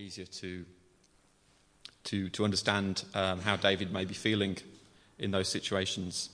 easier 0.00 0.26
to 0.26 0.64
to 2.04 2.28
to 2.30 2.44
understand 2.44 3.04
um, 3.14 3.40
how 3.40 3.56
David 3.56 3.92
may 3.92 4.04
be 4.04 4.14
feeling 4.14 4.56
in 5.18 5.30
those 5.30 5.48
situations. 5.48 6.30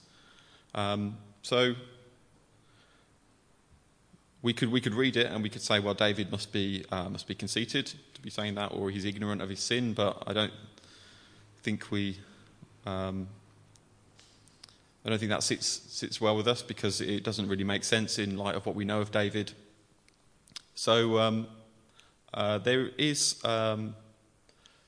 Um, 0.73 1.17
so 1.41 1.75
we 4.41 4.53
could 4.53 4.71
we 4.71 4.81
could 4.81 4.93
read 4.93 5.17
it 5.17 5.27
and 5.27 5.43
we 5.43 5.49
could 5.49 5.61
say, 5.61 5.79
well, 5.79 5.93
David 5.93 6.31
must 6.31 6.51
be 6.51 6.85
uh, 6.91 7.09
must 7.09 7.27
be 7.27 7.35
conceited 7.35 7.93
to 8.13 8.21
be 8.21 8.29
saying 8.29 8.55
that, 8.55 8.71
or 8.71 8.89
he's 8.89 9.05
ignorant 9.05 9.41
of 9.41 9.49
his 9.49 9.59
sin. 9.59 9.93
But 9.93 10.23
I 10.25 10.33
don't 10.33 10.53
think 11.63 11.91
we. 11.91 12.17
Um, 12.85 13.27
I 15.05 15.09
don't 15.09 15.19
think 15.19 15.31
that 15.31 15.43
sits 15.43 15.67
sits 15.67 16.19
well 16.19 16.35
with 16.35 16.47
us 16.47 16.61
because 16.61 16.99
it 16.99 17.23
doesn't 17.23 17.47
really 17.47 17.63
make 17.63 17.83
sense 17.83 18.19
in 18.19 18.37
light 18.37 18.55
of 18.55 18.65
what 18.65 18.75
we 18.75 18.85
know 18.85 18.99
of 18.99 19.11
David. 19.11 19.53
So 20.75 21.17
um, 21.17 21.47
uh, 22.33 22.57
there 22.57 22.89
is 22.97 23.43
um, 23.43 23.95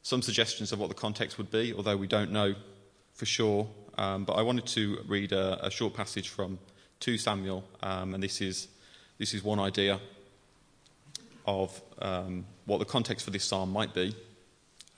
some 0.04 0.22
suggestions 0.22 0.72
of 0.72 0.80
what 0.80 0.90
the 0.90 0.96
context 0.96 1.38
would 1.38 1.52
be, 1.52 1.74
although 1.74 1.98
we 1.98 2.08
don't 2.08 2.32
know 2.32 2.56
for 3.14 3.26
sure. 3.26 3.68
Um, 3.98 4.24
but 4.24 4.34
I 4.34 4.42
wanted 4.42 4.66
to 4.68 5.00
read 5.08 5.32
a, 5.34 5.66
a, 5.66 5.70
short 5.70 5.94
passage 5.94 6.30
from 6.30 6.58
2 7.02 7.18
Samuel, 7.18 7.66
um, 7.84 8.14
and 8.14 8.24
this 8.24 8.40
is 8.40 8.70
this 9.18 9.34
is 9.34 9.44
one 9.44 9.60
idea 9.60 10.00
of 11.46 11.82
um, 12.02 12.46
what 12.66 12.78
the 12.78 12.86
context 12.86 13.26
for 13.26 13.32
this 13.32 13.44
psalm 13.44 13.72
might 13.72 13.94
be. 13.94 14.16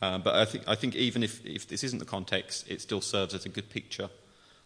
Uh, 0.01 0.17
but 0.17 0.35
I 0.35 0.45
think, 0.45 0.63
I 0.67 0.75
think 0.75 0.95
even 0.95 1.23
if, 1.23 1.45
if 1.45 1.67
this 1.67 1.83
isn't 1.83 1.99
the 1.99 2.05
context, 2.05 2.69
it 2.69 2.81
still 2.81 3.01
serves 3.01 3.33
as 3.33 3.45
a 3.45 3.49
good 3.49 3.69
picture 3.69 4.09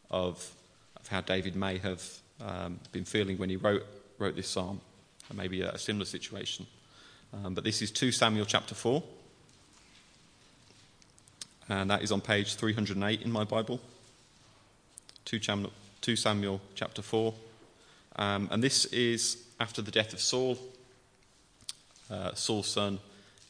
of, 0.09 0.53
of 0.99 1.07
how 1.07 1.21
David 1.21 1.55
may 1.55 1.77
have 1.77 2.03
um, 2.41 2.79
been 2.91 3.05
feeling 3.05 3.37
when 3.37 3.49
he 3.49 3.55
wrote, 3.55 3.85
wrote 4.17 4.35
this 4.35 4.47
psalm, 4.47 4.81
and 5.29 5.37
maybe 5.37 5.61
a, 5.61 5.71
a 5.71 5.77
similar 5.77 6.05
situation. 6.05 6.67
Um, 7.43 7.53
but 7.53 7.63
this 7.63 7.81
is 7.81 7.91
2 7.91 8.11
Samuel 8.11 8.45
chapter 8.45 8.73
4, 8.75 9.03
and 11.67 11.89
that 11.89 12.01
is 12.01 12.11
on 12.11 12.21
page 12.21 12.55
308 12.55 13.21
in 13.21 13.31
my 13.31 13.43
Bible. 13.43 13.81
2 15.25 15.41
Samuel, 15.41 15.73
2 16.01 16.15
Samuel 16.15 16.61
chapter 16.75 17.01
4. 17.01 17.33
Um, 18.17 18.47
and 18.51 18.63
this 18.63 18.85
is 18.85 19.43
after 19.59 19.81
the 19.81 19.91
death 19.91 20.13
of 20.13 20.21
Saul, 20.21 20.57
uh, 22.09 22.33
Saul's 22.35 22.67
son 22.67 22.99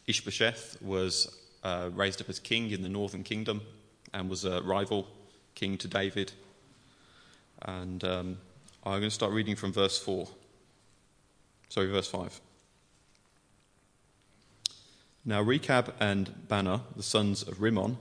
Ishbosheth 0.08 0.82
was 0.82 1.36
uh, 1.64 1.90
raised 1.94 2.22
up 2.22 2.30
as 2.30 2.40
king 2.40 2.72
in 2.72 2.82
the 2.82 2.90
northern 2.90 3.24
kingdom 3.24 3.62
and 4.14 4.30
was 4.30 4.46
a 4.46 4.62
rival 4.64 5.08
king 5.54 5.78
to 5.80 5.88
David. 5.88 6.32
And 7.62 8.04
um, 8.04 8.38
I'm 8.84 9.00
going 9.00 9.04
to 9.04 9.12
start 9.12 9.32
reading 9.32 9.56
from 9.56 9.74
verse 9.74 10.00
4. 10.00 10.28
Sorry, 11.70 11.88
verse 11.88 12.08
5. 12.08 12.40
Now, 15.28 15.42
Rechab 15.42 15.96
and 16.00 16.48
Baanah, 16.48 16.82
the 16.96 17.02
sons 17.02 17.42
of 17.42 17.60
Rimmon, 17.60 17.98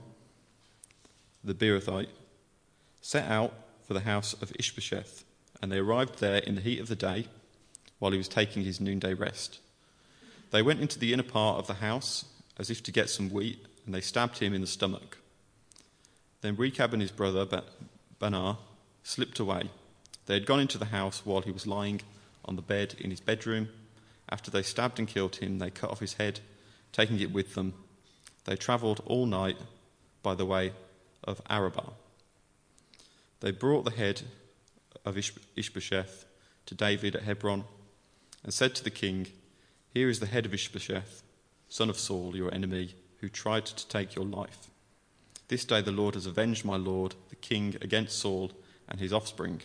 the 1.43 1.55
Beerothite, 1.55 2.09
set 3.01 3.29
out 3.29 3.51
for 3.83 3.95
the 3.95 4.01
house 4.01 4.33
of 4.33 4.53
Ishbosheth, 4.59 5.23
and 5.59 5.71
they 5.71 5.79
arrived 5.79 6.19
there 6.19 6.37
in 6.37 6.53
the 6.53 6.61
heat 6.61 6.79
of 6.79 6.87
the 6.87 6.95
day 6.95 7.27
while 7.97 8.11
he 8.11 8.17
was 8.19 8.27
taking 8.27 8.63
his 8.63 8.79
noonday 8.79 9.15
rest. 9.15 9.59
They 10.51 10.61
went 10.61 10.81
into 10.81 10.99
the 10.99 11.13
inner 11.13 11.23
part 11.23 11.57
of 11.57 11.65
the 11.65 11.75
house 11.75 12.25
as 12.59 12.69
if 12.69 12.83
to 12.83 12.91
get 12.91 13.09
some 13.09 13.31
wheat, 13.31 13.65
and 13.87 13.95
they 13.95 14.01
stabbed 14.01 14.37
him 14.37 14.53
in 14.53 14.61
the 14.61 14.67
stomach. 14.67 15.17
Then 16.41 16.55
Rechab 16.55 16.93
and 16.93 17.01
his 17.01 17.11
brother 17.11 17.63
Baanah 18.21 18.57
slipped 19.03 19.39
away. 19.39 19.71
They 20.27 20.35
had 20.35 20.45
gone 20.45 20.59
into 20.59 20.77
the 20.77 20.85
house 20.85 21.25
while 21.25 21.41
he 21.41 21.51
was 21.51 21.65
lying 21.65 22.01
on 22.45 22.55
the 22.55 22.61
bed 22.61 22.95
in 22.99 23.09
his 23.09 23.19
bedroom. 23.19 23.69
After 24.29 24.51
they 24.51 24.61
stabbed 24.61 24.99
and 24.99 25.07
killed 25.07 25.37
him, 25.37 25.57
they 25.57 25.71
cut 25.71 25.89
off 25.89 25.99
his 25.99 26.13
head, 26.13 26.39
taking 26.95 27.19
it 27.19 27.33
with 27.33 27.55
them. 27.55 27.73
They 28.45 28.55
travelled 28.55 29.01
all 29.05 29.25
night 29.25 29.57
by 30.23 30.33
the 30.33 30.45
way 30.45 30.71
of 31.25 31.41
Arabah. 31.49 31.91
They 33.41 33.51
brought 33.51 33.83
the 33.83 33.91
head 33.91 34.21
of 35.03 35.17
Ishbosheth 35.17 36.25
to 36.67 36.73
David 36.75 37.15
at 37.15 37.23
Hebron 37.23 37.65
and 38.43 38.53
said 38.53 38.75
to 38.75 38.83
the 38.83 38.89
king, 38.89 39.27
Here 39.93 40.07
is 40.07 40.21
the 40.21 40.25
head 40.25 40.45
of 40.45 40.53
Ishbosheth, 40.53 41.21
son 41.67 41.89
of 41.89 41.99
Saul, 41.99 42.33
your 42.33 42.53
enemy, 42.53 42.95
who 43.19 43.27
tried 43.27 43.65
to 43.65 43.87
take 43.89 44.15
your 44.15 44.25
life. 44.25 44.69
This 45.49 45.65
day 45.65 45.81
the 45.81 45.91
Lord 45.91 46.13
has 46.13 46.25
avenged 46.25 46.63
my 46.63 46.77
lord, 46.77 47.15
the 47.27 47.35
king, 47.35 47.75
against 47.81 48.17
Saul 48.17 48.51
and 48.87 49.01
his 49.01 49.11
offspring. 49.11 49.61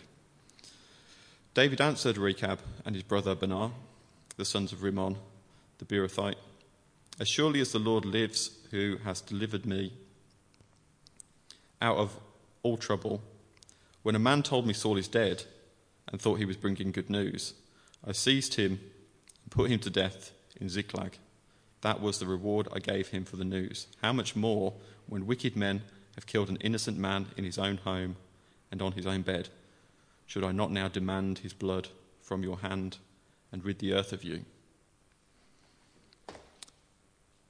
David 1.53 1.79
answered 1.79 2.17
Rechab 2.17 2.59
and 2.85 2.93
his 2.93 3.03
brother 3.03 3.35
Baanah, 3.35 3.71
the 4.35 4.45
sons 4.45 4.73
of 4.73 4.83
Rimmon, 4.83 5.15
the 5.77 5.85
Beerothite, 5.85 6.35
As 7.19 7.27
surely 7.27 7.61
as 7.61 7.71
the 7.71 7.79
Lord 7.79 8.05
lives, 8.05 8.51
who 8.71 8.97
has 9.03 9.21
delivered 9.21 9.65
me 9.65 9.93
out 11.81 11.97
of 11.97 12.15
all 12.63 12.77
trouble, 12.77 13.21
when 14.03 14.15
a 14.15 14.19
man 14.19 14.43
told 14.43 14.65
me 14.65 14.73
Saul 14.73 14.97
is 14.97 15.07
dead 15.07 15.43
and 16.07 16.19
thought 16.19 16.39
he 16.39 16.45
was 16.45 16.57
bringing 16.57 16.91
good 16.91 17.09
news, 17.09 17.53
I 18.05 18.13
seized 18.13 18.55
him 18.55 18.79
and 19.43 19.51
put 19.51 19.69
him 19.69 19.79
to 19.79 19.89
death 19.89 20.31
in 20.59 20.69
Ziklag. 20.69 21.17
That 21.81 22.01
was 22.01 22.19
the 22.19 22.25
reward 22.25 22.67
I 22.73 22.79
gave 22.79 23.09
him 23.09 23.25
for 23.25 23.35
the 23.35 23.45
news. 23.45 23.87
How 24.01 24.13
much 24.13 24.35
more 24.35 24.73
when 25.07 25.27
wicked 25.27 25.55
men 25.55 25.81
have 26.15 26.25
killed 26.25 26.49
an 26.49 26.57
innocent 26.57 26.97
man 26.97 27.27
in 27.37 27.43
his 27.43 27.57
own 27.57 27.77
home 27.77 28.15
and 28.71 28.81
on 28.81 28.93
his 28.93 29.05
own 29.05 29.21
bed? 29.21 29.49
Should 30.25 30.43
I 30.43 30.51
not 30.51 30.71
now 30.71 30.87
demand 30.87 31.39
his 31.39 31.53
blood 31.53 31.89
from 32.21 32.43
your 32.43 32.59
hand 32.59 32.97
and 33.51 33.65
rid 33.65 33.79
the 33.79 33.93
earth 33.93 34.13
of 34.13 34.23
you? 34.23 34.45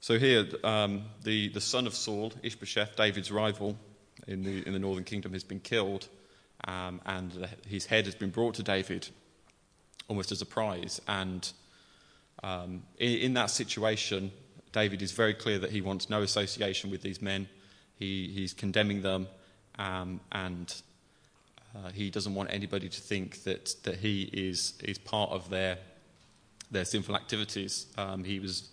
So 0.02 0.18
here, 0.18 0.48
um, 0.64 1.04
the, 1.22 1.50
the 1.50 1.60
son 1.60 1.86
of 1.86 1.94
Saul, 1.94 2.32
Ishbosheth, 2.42 2.96
David's 2.96 3.30
rival 3.30 3.78
in 4.26 4.42
the, 4.42 4.66
in 4.66 4.72
the 4.72 4.80
northern 4.80 5.04
kingdom, 5.04 5.32
has 5.32 5.44
been 5.44 5.60
killed, 5.60 6.08
um, 6.66 7.00
and 7.06 7.48
his 7.68 7.86
head 7.86 8.06
has 8.06 8.16
been 8.16 8.30
brought 8.30 8.56
to 8.56 8.64
David 8.64 9.08
almost 10.08 10.32
as 10.32 10.42
a 10.42 10.44
prize. 10.44 11.00
And 11.06 11.48
um, 12.42 12.82
in, 12.98 13.18
in, 13.18 13.34
that 13.34 13.50
situation, 13.50 14.32
David 14.72 15.02
is 15.02 15.12
very 15.12 15.34
clear 15.34 15.60
that 15.60 15.70
he 15.70 15.80
wants 15.80 16.10
no 16.10 16.22
association 16.22 16.90
with 16.90 17.02
these 17.02 17.22
men. 17.22 17.48
He, 17.96 18.26
he's 18.34 18.52
condemning 18.52 19.02
them, 19.02 19.28
um, 19.78 20.18
and 20.32 20.74
uh, 21.76 21.90
he 21.90 22.10
doesn't 22.10 22.34
want 22.34 22.52
anybody 22.52 22.88
to 22.88 23.00
think 23.00 23.44
that, 23.44 23.76
that 23.84 23.98
he 23.98 24.22
is, 24.32 24.74
is 24.82 24.98
part 24.98 25.30
of 25.30 25.48
their, 25.48 25.78
their 26.72 26.84
sinful 26.84 27.14
activities. 27.14 27.86
Um, 27.96 28.24
he 28.24 28.40
was 28.40 28.68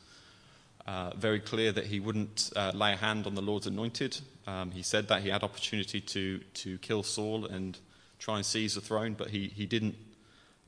uh, 0.87 1.11
very 1.15 1.39
clear 1.39 1.71
that 1.71 1.85
he 1.85 1.99
wouldn't 1.99 2.51
uh, 2.55 2.71
lay 2.73 2.93
a 2.93 2.97
hand 2.97 3.27
on 3.27 3.35
the 3.35 3.41
Lord's 3.41 3.67
anointed. 3.67 4.19
Um, 4.47 4.71
he 4.71 4.81
said 4.81 5.07
that 5.09 5.21
he 5.21 5.29
had 5.29 5.43
opportunity 5.43 6.01
to, 6.01 6.39
to 6.39 6.77
kill 6.79 7.03
Saul 7.03 7.45
and 7.45 7.77
try 8.17 8.37
and 8.37 8.45
seize 8.45 8.75
the 8.75 8.81
throne, 8.81 9.13
but 9.13 9.29
he, 9.29 9.47
he 9.47 9.65
didn't 9.65 9.95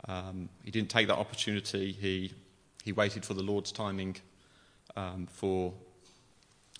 um, 0.08 0.50
he 0.64 0.72
didn't 0.72 0.90
take 0.90 1.08
that 1.08 1.18
opportunity. 1.18 1.92
He, 1.92 2.34
he 2.84 2.92
waited 2.92 3.26
for 3.26 3.34
the 3.34 3.44
Lord's 3.44 3.72
timing 3.72 4.18
um, 4.96 5.28
for, 5.32 5.74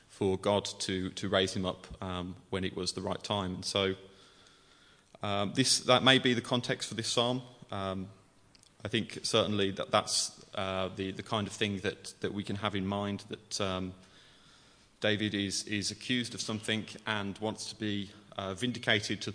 for 0.10 0.38
God 0.38 0.66
to, 0.80 1.10
to 1.12 1.30
raise 1.30 1.54
him 1.54 1.66
up 1.66 1.88
um, 2.02 2.36
when 2.50 2.64
it 2.64 2.76
was 2.76 2.94
the 2.94 3.02
right 3.02 3.22
time. 3.22 3.56
And 3.56 3.66
so 3.66 3.94
um, 5.22 5.54
this, 5.56 5.82
that 5.82 6.04
may 6.04 6.18
be 6.18 6.34
the 6.34 6.42
context 6.42 6.90
for 6.90 6.96
this 6.96 7.08
psalm. 7.08 7.44
Um, 7.72 8.08
I 8.84 8.88
think 8.88 9.20
certainly 9.22 9.72
that 9.72 9.92
that's 9.92 10.41
uh, 10.56 10.90
the, 10.96 11.12
the 11.12 11.24
kind 11.24 11.48
of 11.48 11.54
thing 11.54 11.80
that, 11.80 12.14
that 12.22 12.34
we 12.34 12.44
can 12.44 12.58
have 12.58 12.76
in 12.76 12.86
mind 12.86 13.24
that 13.30 13.62
um, 13.62 13.94
David 15.00 15.34
is, 15.34 15.64
is 15.64 15.92
accused 15.92 16.34
of 16.34 16.42
something 16.42 16.86
and 17.08 17.38
wants 17.40 17.70
to 17.70 17.76
be 17.76 18.12
uh, 18.38 18.54
vindicated, 18.54 19.22
to, 19.22 19.34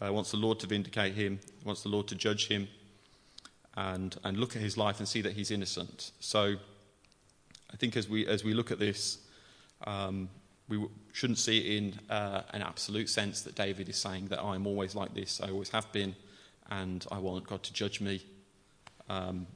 uh, 0.00 0.12
wants 0.12 0.30
the 0.30 0.36
Lord 0.36 0.58
to 0.60 0.66
vindicate 0.66 1.14
him, 1.14 1.38
wants 1.64 1.82
the 1.82 1.88
Lord 1.88 2.08
to 2.08 2.14
judge 2.14 2.48
him 2.48 2.68
and, 3.76 4.16
and 4.24 4.38
look 4.38 4.56
at 4.56 4.62
his 4.62 4.76
life 4.76 4.98
and 4.98 5.08
see 5.08 5.20
that 5.22 5.32
he's 5.32 5.50
innocent. 5.50 6.12
So 6.20 6.56
I 7.72 7.76
think 7.76 7.96
as 7.96 8.08
we, 8.08 8.26
as 8.26 8.44
we 8.44 8.54
look 8.54 8.70
at 8.70 8.78
this, 8.78 9.18
um, 9.86 10.28
we 10.68 10.84
shouldn't 11.12 11.38
see 11.38 11.58
it 11.58 11.76
in 11.76 12.00
uh, 12.10 12.42
an 12.50 12.62
absolute 12.62 13.08
sense 13.08 13.42
that 13.42 13.54
David 13.54 13.88
is 13.88 13.96
saying 13.96 14.26
that 14.26 14.42
I'm 14.42 14.66
always 14.66 14.94
like 14.94 15.14
this, 15.14 15.40
I 15.42 15.50
always 15.50 15.70
have 15.70 15.90
been, 15.92 16.14
and 16.70 17.04
I 17.12 17.18
want 17.18 17.46
God 17.46 17.62
to 17.64 17.72
judge 17.72 18.00
me 18.00 18.22
um, 19.08 19.46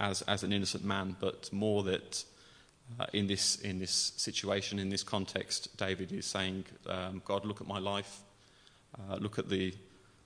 as, 0.00 0.22
as 0.22 0.42
an 0.42 0.52
innocent 0.52 0.84
man, 0.84 1.14
but 1.20 1.52
more 1.52 1.82
that 1.84 2.24
uh, 2.98 3.06
in, 3.12 3.26
this, 3.26 3.56
in 3.60 3.78
this 3.78 4.12
situation, 4.16 4.78
in 4.78 4.88
this 4.88 5.02
context, 5.02 5.76
David 5.76 6.10
is 6.10 6.26
saying, 6.26 6.64
um, 6.86 7.22
God, 7.24 7.44
look 7.44 7.60
at 7.60 7.68
my 7.68 7.78
life, 7.78 8.20
uh, 8.98 9.16
look 9.16 9.38
at 9.38 9.48
the, 9.48 9.74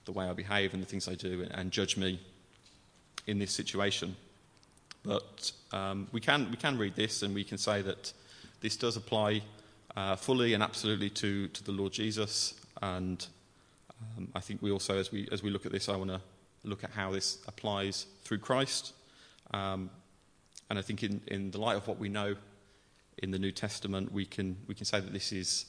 the 0.04 0.12
way 0.12 0.26
I 0.26 0.32
behave 0.32 0.72
and 0.72 0.82
the 0.82 0.86
things 0.86 1.08
I 1.08 1.14
do, 1.14 1.42
and, 1.42 1.52
and 1.52 1.70
judge 1.70 1.96
me 1.96 2.20
in 3.26 3.38
this 3.38 3.52
situation. 3.52 4.16
But 5.02 5.52
um, 5.72 6.08
we, 6.12 6.20
can, 6.20 6.50
we 6.50 6.56
can 6.56 6.78
read 6.78 6.94
this 6.94 7.22
and 7.22 7.34
we 7.34 7.44
can 7.44 7.58
say 7.58 7.82
that 7.82 8.12
this 8.60 8.76
does 8.76 8.96
apply 8.96 9.42
uh, 9.96 10.16
fully 10.16 10.54
and 10.54 10.62
absolutely 10.62 11.10
to, 11.10 11.48
to 11.48 11.64
the 11.64 11.72
Lord 11.72 11.92
Jesus. 11.92 12.54
And 12.80 13.26
um, 14.16 14.28
I 14.34 14.40
think 14.40 14.62
we 14.62 14.70
also, 14.70 14.96
as 14.96 15.12
we, 15.12 15.28
as 15.30 15.42
we 15.42 15.50
look 15.50 15.66
at 15.66 15.72
this, 15.72 15.88
I 15.88 15.96
want 15.96 16.10
to 16.10 16.20
look 16.62 16.84
at 16.84 16.90
how 16.90 17.10
this 17.10 17.38
applies 17.46 18.06
through 18.22 18.38
Christ. 18.38 18.94
Um, 19.54 19.90
and 20.68 20.78
I 20.78 20.82
think, 20.82 21.02
in, 21.02 21.20
in 21.28 21.50
the 21.50 21.58
light 21.58 21.76
of 21.76 21.86
what 21.86 21.98
we 21.98 22.08
know 22.08 22.34
in 23.18 23.30
the 23.30 23.38
New 23.38 23.52
Testament, 23.52 24.12
we 24.12 24.26
can, 24.26 24.56
we 24.66 24.74
can 24.74 24.84
say 24.84 24.98
that 24.98 25.12
this 25.12 25.32
is 25.32 25.66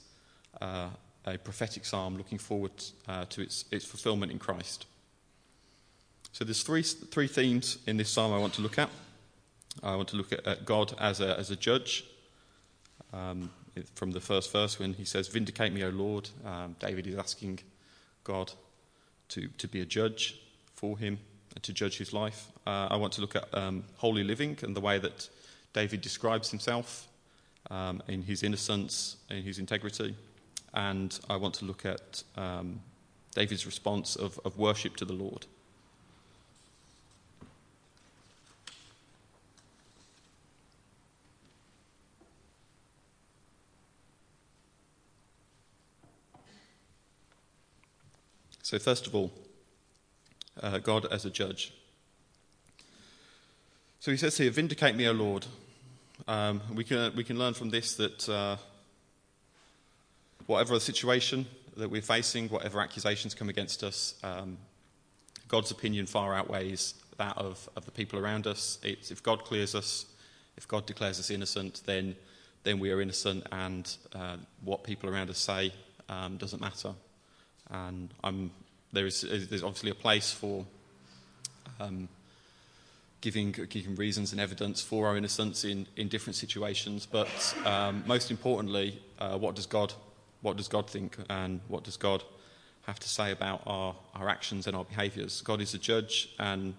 uh, 0.61 0.89
a 1.25 1.37
prophetic 1.37 1.85
psalm 1.85 2.17
looking 2.17 2.39
forward 2.39 2.71
uh, 3.07 3.25
to 3.29 3.41
its, 3.41 3.65
its 3.71 3.85
fulfillment 3.85 4.31
in 4.31 4.39
Christ. 4.39 4.87
So 6.31 6.43
there's 6.43 6.63
three, 6.63 6.81
three 6.81 7.27
themes 7.27 7.77
in 7.85 7.97
this 7.97 8.09
psalm 8.09 8.33
I 8.33 8.39
want 8.39 8.53
to 8.55 8.61
look 8.61 8.79
at. 8.79 8.89
I 9.83 9.95
want 9.95 10.07
to 10.09 10.15
look 10.15 10.31
at, 10.31 10.45
at 10.47 10.65
God 10.65 10.95
as 10.99 11.21
a, 11.21 11.37
as 11.37 11.51
a 11.51 11.55
judge. 11.55 12.05
Um, 13.13 13.51
from 13.93 14.11
the 14.11 14.21
first 14.21 14.51
verse 14.51 14.79
when 14.79 14.93
he 14.93 15.05
says, 15.05 15.27
Vindicate 15.27 15.73
me, 15.73 15.83
O 15.83 15.89
Lord. 15.89 16.29
Um, 16.45 16.75
David 16.79 17.07
is 17.07 17.17
asking 17.17 17.59
God 18.23 18.53
to, 19.29 19.47
to 19.57 19.67
be 19.67 19.81
a 19.81 19.85
judge 19.85 20.39
for 20.73 20.97
him 20.97 21.19
and 21.53 21.63
to 21.63 21.73
judge 21.73 21.97
his 21.97 22.13
life. 22.13 22.47
Uh, 22.65 22.88
I 22.89 22.95
want 22.95 23.13
to 23.13 23.21
look 23.21 23.35
at 23.35 23.47
um, 23.53 23.83
holy 23.97 24.23
living 24.23 24.57
and 24.63 24.75
the 24.75 24.81
way 24.81 24.97
that 24.97 25.29
David 25.73 26.01
describes 26.01 26.50
himself 26.50 27.07
um, 27.69 28.01
in 28.07 28.23
his 28.23 28.41
innocence, 28.41 29.17
in 29.29 29.44
his 29.44 29.59
integrity. 29.59 30.15
And 30.73 31.17
I 31.29 31.35
want 31.35 31.53
to 31.56 31.65
look 31.65 31.85
at 31.85 32.23
um, 32.35 32.79
David's 33.35 33.65
response 33.65 34.15
of, 34.15 34.39
of 34.45 34.57
worship 34.57 34.95
to 34.97 35.06
the 35.06 35.13
Lord. 35.13 35.45
So, 48.63 48.79
first 48.79 49.06
of 49.06 49.13
all, 49.13 49.31
uh, 50.63 50.79
God 50.79 51.06
as 51.11 51.25
a 51.25 51.29
judge. 51.29 51.71
So 54.06 54.12
he 54.12 54.18
says 54.18 54.38
here, 54.38 54.52
Vindicate 54.52 54.96
me, 54.96 55.07
O 55.07 55.13
Lord. 55.13 55.48
Um, 56.28 56.62
we, 56.75 56.84
can, 56.84 57.16
we 57.16 57.24
can 57.24 57.40
learn 57.40 57.56
from 57.56 57.72
this 57.72 57.96
that 57.96 58.30
uh, 58.30 58.57
whatever 60.46 60.75
the 60.75 60.80
situation 60.80 61.48
that 61.75 61.90
we're 61.90 62.04
facing, 62.04 62.48
whatever 62.50 62.80
accusations 62.81 63.34
come 63.34 63.50
against 63.50 63.84
us, 63.84 64.13
um, 64.24 64.60
God's 65.48 65.72
opinion 65.72 66.06
far 66.06 66.36
outweighs 66.36 66.94
that 67.18 67.36
of, 67.36 67.68
of 67.75 67.86
the 67.86 67.92
people 67.92 68.19
around 68.19 68.46
us. 68.46 68.78
It's, 68.84 69.10
if 69.10 69.24
God 69.24 69.44
clears 69.44 69.74
us, 69.74 70.06
if 70.56 70.68
God 70.68 70.86
declares 70.86 71.19
us 71.19 71.31
innocent, 71.31 71.81
then, 71.88 72.16
then 72.62 72.78
we 72.78 72.92
are 72.92 73.02
innocent, 73.02 73.48
and 73.52 73.92
uh, 74.13 74.38
what 74.63 74.84
people 74.84 75.10
around 75.10 75.31
us 75.31 75.40
say 75.40 75.74
um, 76.10 76.38
doesn't 76.38 76.62
matter. 76.62 76.94
And 77.72 78.12
there 78.94 79.07
is 79.07 79.22
there's 79.50 79.63
obviously 79.63 79.90
a 79.90 79.96
place 79.96 80.31
for 80.31 80.63
um, 81.80 82.07
giving, 83.21 83.51
giving 83.51 83.95
reasons 83.95 84.31
and 84.31 84.41
evidence 84.41 84.81
for 84.81 85.07
our 85.07 85.17
innocence 85.17 85.63
in, 85.63 85.88
in 85.95 86.07
different 86.07 86.35
situations. 86.35 87.06
But 87.06 87.56
um, 87.65 88.03
most 88.06 88.31
importantly, 88.31 89.01
uh, 89.19 89.38
what 89.38 89.56
does 89.56 89.65
God 89.65 89.94
what 90.41 90.57
does 90.57 90.67
God 90.67 90.88
think, 90.88 91.17
and 91.27 91.59
what 91.69 91.83
does 91.83 91.97
God 91.97 92.23
have 92.83 93.00
to 93.00 93.09
say 93.09 93.31
about 93.31 93.63
our, 93.65 93.95
our 94.13 94.29
actions 94.29 94.67
and 94.67 94.75
our 94.75 94.83
behaviours? 94.83 95.41
God 95.41 95.59
is 95.59 95.73
a 95.73 95.79
judge, 95.79 96.29
and 96.38 96.75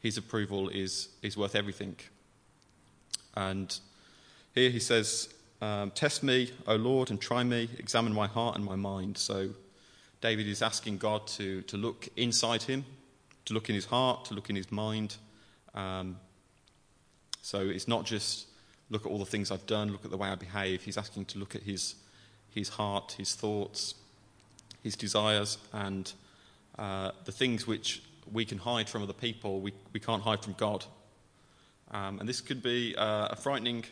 His 0.00 0.18
approval 0.18 0.68
is 0.68 1.08
is 1.22 1.34
worth 1.34 1.54
everything. 1.54 1.96
And 3.34 3.74
here 4.54 4.68
He 4.68 4.80
says, 4.80 5.32
um, 5.62 5.92
"Test 5.92 6.22
me, 6.22 6.50
O 6.66 6.76
Lord, 6.76 7.10
and 7.10 7.18
try 7.18 7.42
me. 7.42 7.70
Examine 7.78 8.12
my 8.12 8.26
heart 8.26 8.54
and 8.54 8.64
my 8.64 8.76
mind." 8.76 9.16
So 9.16 9.54
David 10.20 10.46
is 10.46 10.62
asking 10.62 10.98
God 10.98 11.26
to, 11.28 11.62
to 11.62 11.76
look 11.76 12.08
inside 12.16 12.62
him, 12.62 12.84
to 13.44 13.54
look 13.54 13.68
in 13.68 13.74
his 13.74 13.84
heart, 13.84 14.24
to 14.26 14.34
look 14.34 14.50
in 14.50 14.56
his 14.56 14.72
mind. 14.72 15.16
Um, 15.76 16.16
so 17.42 17.60
it's 17.60 17.86
not 17.86 18.04
just 18.04 18.48
look 18.90 19.06
at 19.06 19.12
all 19.12 19.18
the 19.18 19.24
things 19.24 19.50
I've 19.50 19.66
done, 19.66 19.92
look 19.92 20.04
at 20.04 20.10
the 20.10 20.16
way 20.16 20.28
I 20.28 20.34
behave. 20.34 20.82
He's 20.82 20.96
asking 20.96 21.26
to 21.26 21.38
look 21.38 21.54
at 21.54 21.62
his, 21.62 21.96
his 22.52 22.70
heart, 22.70 23.14
his 23.18 23.34
thoughts, 23.34 23.94
his 24.82 24.96
desires, 24.96 25.58
and 25.72 26.12
uh, 26.78 27.10
the 27.24 27.32
things 27.32 27.66
which 27.66 28.02
we 28.32 28.44
can 28.44 28.58
hide 28.58 28.88
from 28.88 29.02
other 29.02 29.12
people, 29.12 29.60
we, 29.60 29.72
we 29.92 30.00
can't 30.00 30.22
hide 30.22 30.42
from 30.42 30.54
God. 30.54 30.84
Um, 31.90 32.18
and 32.18 32.28
this 32.28 32.40
could 32.40 32.62
be 32.62 32.94
uh, 32.96 33.28
a 33.30 33.36
frightening 33.36 33.84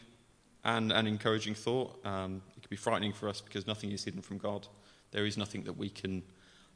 and 0.65 0.93
an 0.93 1.07
encouraging 1.07 1.55
thought. 1.55 2.05
Um, 2.05 2.43
it 2.57 2.63
could 2.63 2.71
be 2.71 2.77
frightening 2.77 3.13
for 3.13 3.29
us 3.29 3.41
because 3.41 3.67
nothing 3.67 3.93
is 3.93 4.05
hidden 4.05 4.23
from 4.23 4.39
God. 4.39 4.67
There 5.13 5.27
is 5.27 5.37
nothing 5.37 5.63
that 5.65 5.77
we 5.77 5.91
can, 5.91 6.23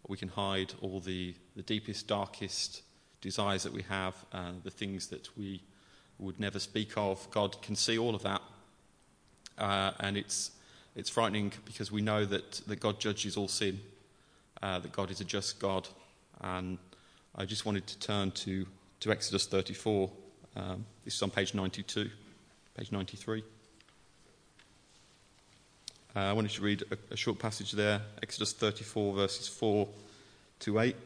we 0.06 0.16
can 0.16 0.28
hide, 0.28 0.74
all 0.80 1.00
the, 1.00 1.34
the 1.56 1.62
deepest, 1.62 2.06
darkest 2.06 2.82
desires 3.20 3.62
that 3.62 3.72
we 3.72 3.82
have, 3.82 4.14
uh, 4.32 4.52
the 4.62 4.70
things 4.70 5.08
that 5.08 5.36
we 5.36 5.60
would 6.18 6.38
never 6.40 6.58
speak 6.58 6.92
of. 6.96 7.28
God 7.30 7.60
can 7.62 7.76
see 7.76 7.98
all 7.98 8.14
of 8.14 8.22
that. 8.22 8.42
Uh, 9.56 9.92
and 10.00 10.16
it's, 10.16 10.52
it's 10.94 11.10
frightening 11.10 11.52
because 11.64 11.90
we 11.90 12.00
know 12.00 12.24
that, 12.24 12.52
that 12.66 12.80
God 12.80 13.00
judges 13.00 13.36
all 13.36 13.48
sin, 13.48 13.80
uh, 14.62 14.78
that 14.78 14.92
God 14.92 15.10
is 15.10 15.20
a 15.20 15.24
just 15.24 15.58
God. 15.58 15.88
And 16.40 16.78
I 17.34 17.44
just 17.44 17.66
wanted 17.66 17.86
to 17.86 17.98
turn 17.98 18.30
to, 18.32 18.66
to 19.00 19.10
Exodus 19.10 19.46
34. 19.46 20.10
Um, 20.56 20.84
this 21.04 21.14
is 21.14 21.22
on 21.22 21.30
page 21.30 21.54
92, 21.54 22.10
page 22.76 22.92
93. 22.92 23.42
Uh, 26.16 26.20
I 26.20 26.32
wanted 26.32 26.50
to 26.52 26.62
read 26.62 26.84
a, 26.90 27.14
a 27.14 27.16
short 27.16 27.38
passage 27.38 27.72
there, 27.72 28.00
Exodus 28.22 28.52
34, 28.52 29.14
verses 29.14 29.46
4 29.46 29.86
to 30.60 30.80
8. 30.80 30.96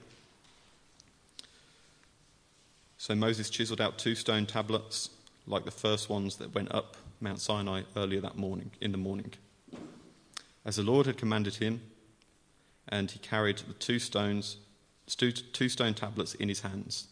So 3.03 3.17
Moses 3.17 3.51
chiseled 3.51 3.81
out 3.81 3.99
two 3.99 4.15
stone 4.15 4.47
tablets, 4.47 5.11
like 5.49 5.65
the 5.65 5.73
first 5.73 6.09
ones 6.09 6.37
that 6.37 6.55
went 6.55 6.73
up 6.73 6.97
Mount 7.21 7.41
Sinai 7.41 7.83
earlier 7.97 8.21
that 8.21 8.37
morning, 8.37 8.71
in 8.81 8.93
the 8.93 8.97
morning. 8.97 9.33
As 10.65 10.77
the 10.77 10.85
Lord 10.85 11.07
had 11.07 11.17
commanded 11.17 11.57
him, 11.57 11.81
and 12.89 13.11
he 13.11 13.19
carried 13.19 13.59
the 13.59 13.73
two 13.73 13.99
stones, 13.99 14.59
two 15.17 15.69
stone 15.69 15.95
tablets 15.95 16.35
in 16.35 16.49
his 16.49 16.61
hands. 16.61 17.09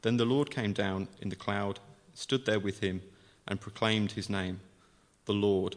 Then 0.00 0.16
the 0.16 0.24
Lord 0.24 0.50
came 0.50 0.72
down 0.72 1.06
in 1.20 1.28
the 1.28 1.36
cloud, 1.36 1.80
stood 2.14 2.46
there 2.46 2.58
with 2.58 2.80
him, 2.80 3.02
and 3.46 3.60
proclaimed 3.60 4.12
his 4.12 4.30
name, 4.30 4.60
the 5.26 5.34
Lord, 5.34 5.76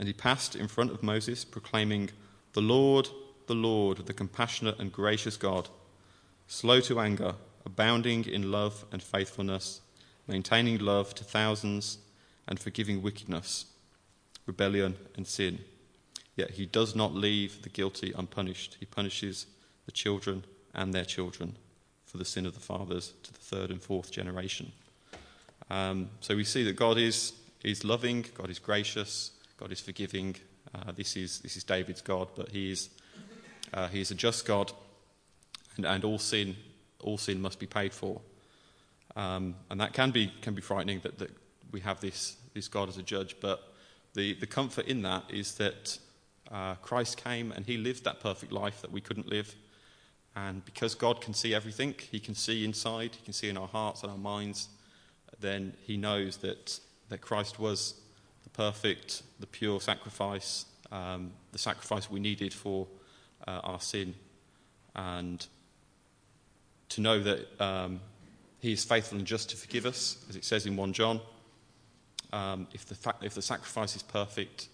and 0.00 0.08
he 0.08 0.14
passed 0.14 0.56
in 0.56 0.66
front 0.66 0.90
of 0.90 1.04
Moses, 1.04 1.44
proclaiming, 1.44 2.10
The 2.54 2.60
Lord, 2.60 3.08
the 3.46 3.54
Lord, 3.54 3.98
the 3.98 4.12
compassionate 4.12 4.80
and 4.80 4.92
gracious 4.92 5.36
God, 5.36 5.68
slow 6.48 6.80
to 6.80 6.98
anger, 6.98 7.36
abounding 7.64 8.24
in 8.24 8.50
love 8.50 8.84
and 8.92 9.02
faithfulness, 9.02 9.80
maintaining 10.26 10.78
love 10.78 11.14
to 11.14 11.24
thousands, 11.24 11.98
and 12.48 12.58
forgiving 12.58 13.02
wickedness, 13.02 13.66
rebellion, 14.46 14.96
and 15.16 15.26
sin. 15.26 15.60
Yet 16.36 16.52
he 16.52 16.66
does 16.66 16.96
not 16.96 17.14
leave 17.14 17.62
the 17.62 17.68
guilty 17.68 18.12
unpunished. 18.16 18.76
He 18.80 18.86
punishes 18.86 19.46
the 19.86 19.92
children 19.92 20.44
and 20.74 20.92
their 20.92 21.04
children 21.04 21.56
for 22.06 22.18
the 22.18 22.24
sin 22.24 22.46
of 22.46 22.54
the 22.54 22.60
fathers 22.60 23.12
to 23.22 23.32
the 23.32 23.38
third 23.38 23.70
and 23.70 23.80
fourth 23.80 24.10
generation. 24.10 24.72
Um, 25.70 26.10
so 26.20 26.34
we 26.34 26.44
see 26.44 26.64
that 26.64 26.74
God 26.74 26.98
is, 26.98 27.32
is 27.62 27.84
loving, 27.84 28.24
God 28.34 28.50
is 28.50 28.58
gracious, 28.58 29.30
God 29.56 29.70
is 29.70 29.80
forgiving. 29.80 30.36
Uh, 30.74 30.92
this, 30.92 31.16
is, 31.16 31.40
this 31.40 31.56
is 31.56 31.64
David's 31.64 32.00
God, 32.00 32.28
but 32.34 32.48
he 32.48 32.72
is, 32.72 32.90
uh, 33.72 33.88
he 33.88 34.00
is 34.00 34.10
a 34.10 34.14
just 34.14 34.46
God, 34.46 34.72
and, 35.76 35.86
and 35.86 36.04
all, 36.04 36.18
sin, 36.18 36.56
all 37.02 37.18
sin 37.18 37.40
must 37.40 37.58
be 37.58 37.66
paid 37.66 37.92
for. 37.92 38.20
Um, 39.16 39.56
and 39.70 39.80
that 39.80 39.92
can 39.92 40.10
be, 40.10 40.32
can 40.40 40.54
be 40.54 40.62
frightening 40.62 41.00
that, 41.00 41.18
that 41.18 41.30
we 41.72 41.80
have 41.80 42.00
this, 42.00 42.36
this 42.54 42.68
God 42.68 42.88
as 42.88 42.96
a 42.96 43.02
judge, 43.02 43.36
but 43.40 43.72
the, 44.14 44.34
the 44.34 44.46
comfort 44.46 44.86
in 44.86 45.02
that 45.02 45.24
is 45.28 45.54
that 45.56 45.98
uh, 46.50 46.74
Christ 46.76 47.22
came 47.22 47.52
and 47.52 47.66
he 47.66 47.76
lived 47.76 48.04
that 48.04 48.20
perfect 48.20 48.52
life 48.52 48.80
that 48.82 48.90
we 48.90 49.00
couldn't 49.00 49.28
live. 49.28 49.54
And 50.34 50.64
because 50.64 50.94
God 50.94 51.20
can 51.20 51.34
see 51.34 51.54
everything, 51.54 51.94
he 52.10 52.20
can 52.20 52.34
see 52.34 52.64
inside, 52.64 53.16
he 53.16 53.24
can 53.24 53.32
see 53.32 53.48
in 53.48 53.56
our 53.56 53.68
hearts 53.68 54.02
and 54.02 54.12
our 54.12 54.18
minds, 54.18 54.68
then 55.40 55.74
he 55.82 55.96
knows 55.96 56.38
that, 56.38 56.78
that 57.08 57.20
Christ 57.20 57.58
was 57.58 57.94
the 58.44 58.50
perfect, 58.50 59.22
the 59.40 59.46
pure 59.46 59.80
sacrifice, 59.80 60.66
um, 60.92 61.32
the 61.52 61.58
sacrifice 61.58 62.10
we 62.10 62.20
needed 62.20 62.52
for 62.52 62.86
uh, 63.46 63.60
our 63.64 63.80
sin, 63.80 64.14
and 64.94 65.46
to 66.90 67.00
know 67.00 67.20
that 67.20 67.60
um, 67.62 68.00
He 68.60 68.72
is 68.72 68.84
faithful 68.84 69.18
and 69.18 69.26
just 69.26 69.50
to 69.50 69.56
forgive 69.56 69.86
us, 69.86 70.24
as 70.28 70.36
it 70.36 70.44
says 70.44 70.66
in 70.66 70.76
1 70.76 70.92
John. 70.92 71.20
Um, 72.32 72.68
if, 72.72 72.86
the 72.86 72.94
fa- 72.94 73.16
if 73.22 73.34
the 73.34 73.42
sacrifice 73.42 73.96
is 73.96 74.02
perfect, 74.02 74.68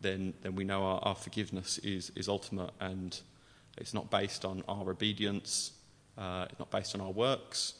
then, 0.00 0.34
then 0.42 0.54
we 0.54 0.64
know 0.64 0.84
our, 0.84 1.00
our 1.02 1.14
forgiveness 1.14 1.78
is, 1.78 2.12
is 2.14 2.28
ultimate 2.28 2.70
and 2.80 3.18
it's 3.76 3.92
not 3.94 4.10
based 4.10 4.44
on 4.44 4.62
our 4.68 4.90
obedience, 4.90 5.72
uh, 6.16 6.46
it's 6.48 6.58
not 6.58 6.70
based 6.70 6.94
on 6.94 7.00
our 7.00 7.10
works 7.10 7.74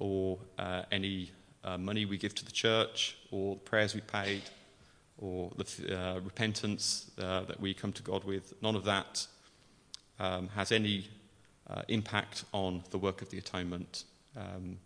or 0.00 0.38
uh, 0.58 0.82
any 0.90 1.30
uh, 1.62 1.78
money 1.78 2.04
we 2.04 2.18
give 2.18 2.34
to 2.34 2.44
the 2.44 2.52
church, 2.52 3.16
or 3.30 3.54
the 3.54 3.60
prayers 3.60 3.94
we 3.94 4.00
paid, 4.00 4.42
or 5.18 5.50
the 5.56 5.98
uh, 5.98 6.20
repentance 6.20 7.10
uh, 7.18 7.42
that 7.42 7.60
we 7.60 7.72
come 7.72 7.92
to 7.92 8.02
God 8.02 8.24
with, 8.24 8.52
none 8.60 8.76
of 8.76 8.84
that 8.84 9.26
um, 10.18 10.48
has 10.48 10.72
any 10.72 11.08
uh, 11.68 11.82
impact 11.88 12.44
on 12.52 12.82
the 12.90 12.98
work 12.98 13.22
of 13.22 13.30
the 13.30 13.38
atonement. 13.38 14.04
Um, 14.36 14.78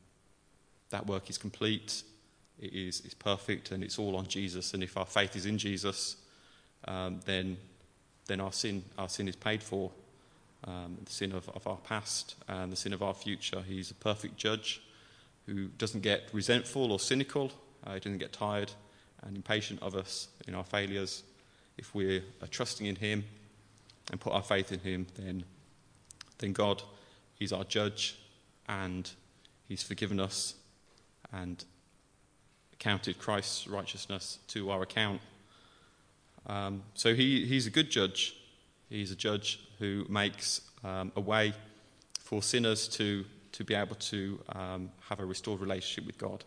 that 0.91 1.07
work 1.07 1.29
is 1.29 1.39
complete, 1.39 2.03
it 2.61 2.73
is, 2.73 3.01
perfect 3.19 3.71
and 3.71 3.83
it's 3.83 3.99
all 3.99 4.17
on 4.17 4.27
Jesus. 4.27 4.75
And 4.75 4.83
if 4.83 4.97
our 4.97 5.07
faith 5.07 5.37
is 5.37 5.47
in 5.47 5.59
Jesus, 5.59 6.17
um, 6.87 7.21
then, 7.25 7.57
then 8.27 8.41
our, 8.41 8.53
sin, 8.53 8.83
our 8.97 9.09
sin 9.09 9.29
is 9.29 9.37
paid 9.37 9.63
for. 9.63 9.91
Um, 10.65 10.99
the 11.05 11.13
sin 11.13 11.31
of, 11.33 11.49
of 11.51 11.65
our 11.69 11.77
past 11.77 12.35
and 12.49 12.73
the 12.73 12.77
sin 12.77 12.93
of 12.93 13.01
our 13.01 13.15
future. 13.15 13.63
He's 13.63 13.93
a 13.93 13.95
perfect 13.95 14.37
judge 14.37 14.83
who 15.47 15.69
doesn't 15.79 16.01
get 16.01 16.29
resentful 16.33 16.91
or 16.91 16.99
cynical, 16.99 17.53
uh, 17.87 17.95
he 17.95 18.01
doesn't 18.01 18.19
get 18.19 18.33
tired 18.33 18.73
and 19.23 19.37
impatient 19.37 19.83
of 19.83 19.95
us 19.95 20.29
in 20.47 20.55
our 20.55 20.65
failures. 20.65 21.23
If 21.77 21.95
we're 21.95 22.23
trusting 22.51 22.87
in 22.87 22.97
Him 22.97 23.25
and 24.11 24.21
put 24.21 24.33
our 24.33 24.43
faith 24.43 24.73
in 24.73 24.81
Him, 24.81 25.07
then, 25.17 25.45
then 26.39 26.53
God 26.53 26.83
is 27.41 27.53
our 27.53 27.65
judge 27.65 28.19
and 28.69 29.11
He's 29.69 29.83
forgiven 29.83 30.19
us 30.19 30.55
and 31.33 31.65
counted 32.79 33.19
Christ's 33.19 33.67
righteousness 33.67 34.39
to 34.49 34.71
our 34.71 34.83
account. 34.83 35.21
Um, 36.47 36.83
so 36.95 37.15
he, 37.15 37.45
he's 37.45 37.67
a 37.67 37.71
good 37.71 37.91
judge. 37.91 38.37
He's 38.89 39.13
a 39.13 39.17
judge 39.17 39.61
who 39.79 40.07
makes 40.09 40.63
um, 40.85 41.13
a 41.17 41.21
way 41.21 41.53
for 42.21 42.43
sinners 42.43 42.89
to, 42.89 43.25
to 43.53 43.65
be 43.65 43.75
able 43.75 43.97
to 43.97 44.39
um, 44.55 44.91
have 45.09 45.21
a 45.21 45.25
restored 45.25 45.61
relationship 45.61 46.07
with 46.07 46.19
God. 46.19 46.45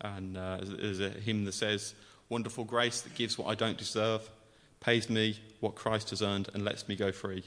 And 0.00 0.36
uh, 0.36 0.58
there's 0.62 1.00
a 1.00 1.10
hymn 1.10 1.44
that 1.44 1.52
says, 1.52 1.94
Wonderful 2.30 2.64
grace 2.64 3.02
that 3.02 3.14
gives 3.14 3.38
what 3.38 3.48
I 3.48 3.54
don't 3.54 3.76
deserve, 3.76 4.28
pays 4.80 5.10
me 5.10 5.38
what 5.60 5.74
Christ 5.74 6.10
has 6.10 6.22
earned, 6.22 6.48
and 6.54 6.64
lets 6.64 6.88
me 6.88 6.96
go 6.96 7.12
free. 7.12 7.44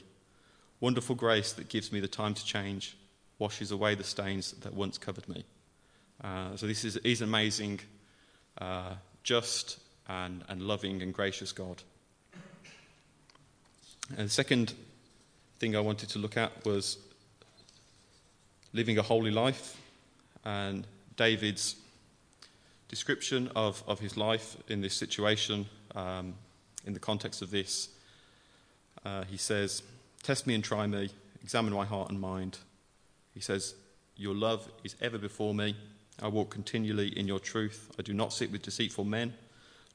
Wonderful 0.80 1.16
grace 1.16 1.52
that 1.52 1.68
gives 1.68 1.90
me 1.90 2.00
the 2.00 2.08
time 2.08 2.34
to 2.34 2.44
change, 2.44 2.96
washes 3.38 3.70
away 3.70 3.94
the 3.94 4.04
stains 4.04 4.52
that 4.52 4.74
once 4.74 4.98
covered 4.98 5.28
me. 5.28 5.44
Uh, 6.22 6.56
so 6.56 6.66
this 6.66 6.84
is, 6.84 6.96
is 6.98 7.20
amazing, 7.20 7.80
uh, 8.60 8.94
just 9.22 9.78
and, 10.08 10.44
and 10.48 10.62
loving 10.62 11.02
and 11.02 11.12
gracious 11.12 11.52
God. 11.52 11.82
And 14.16 14.26
the 14.26 14.32
second 14.32 14.74
thing 15.58 15.76
I 15.76 15.80
wanted 15.80 16.08
to 16.10 16.18
look 16.18 16.36
at 16.36 16.64
was 16.64 16.98
living 18.72 18.98
a 18.98 19.02
holy 19.02 19.30
life 19.30 19.76
and 20.44 20.86
David's 21.16 21.76
description 22.88 23.50
of, 23.54 23.82
of 23.86 24.00
his 24.00 24.16
life 24.16 24.56
in 24.68 24.80
this 24.80 24.94
situation, 24.94 25.66
um, 25.94 26.34
in 26.86 26.94
the 26.94 27.00
context 27.00 27.42
of 27.42 27.50
this. 27.50 27.88
Uh, 29.04 29.24
he 29.24 29.36
says, 29.36 29.82
Test 30.28 30.46
me 30.46 30.54
and 30.54 30.62
try 30.62 30.86
me, 30.86 31.08
examine 31.42 31.72
my 31.72 31.86
heart 31.86 32.10
and 32.10 32.20
mind. 32.20 32.58
He 33.32 33.40
says, 33.40 33.74
Your 34.14 34.34
love 34.34 34.70
is 34.84 34.94
ever 35.00 35.16
before 35.16 35.54
me. 35.54 35.74
I 36.20 36.28
walk 36.28 36.50
continually 36.50 37.18
in 37.18 37.26
your 37.26 37.38
truth. 37.38 37.90
I 37.98 38.02
do 38.02 38.12
not 38.12 38.34
sit 38.34 38.52
with 38.52 38.60
deceitful 38.60 39.06
men, 39.06 39.32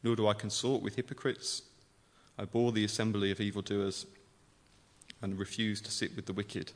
nor 0.01 0.15
do 0.15 0.27
I 0.27 0.33
consort 0.33 0.81
with 0.81 0.95
hypocrites. 0.95 1.61
I 2.39 2.45
bore 2.45 2.71
the 2.71 2.83
assembly 2.83 3.29
of 3.29 3.39
evildoers 3.39 4.07
and 5.21 5.37
refuse 5.37 5.79
to 5.81 5.91
sit 5.91 6.15
with 6.15 6.25
the 6.25 6.33
wicked. 6.33 6.71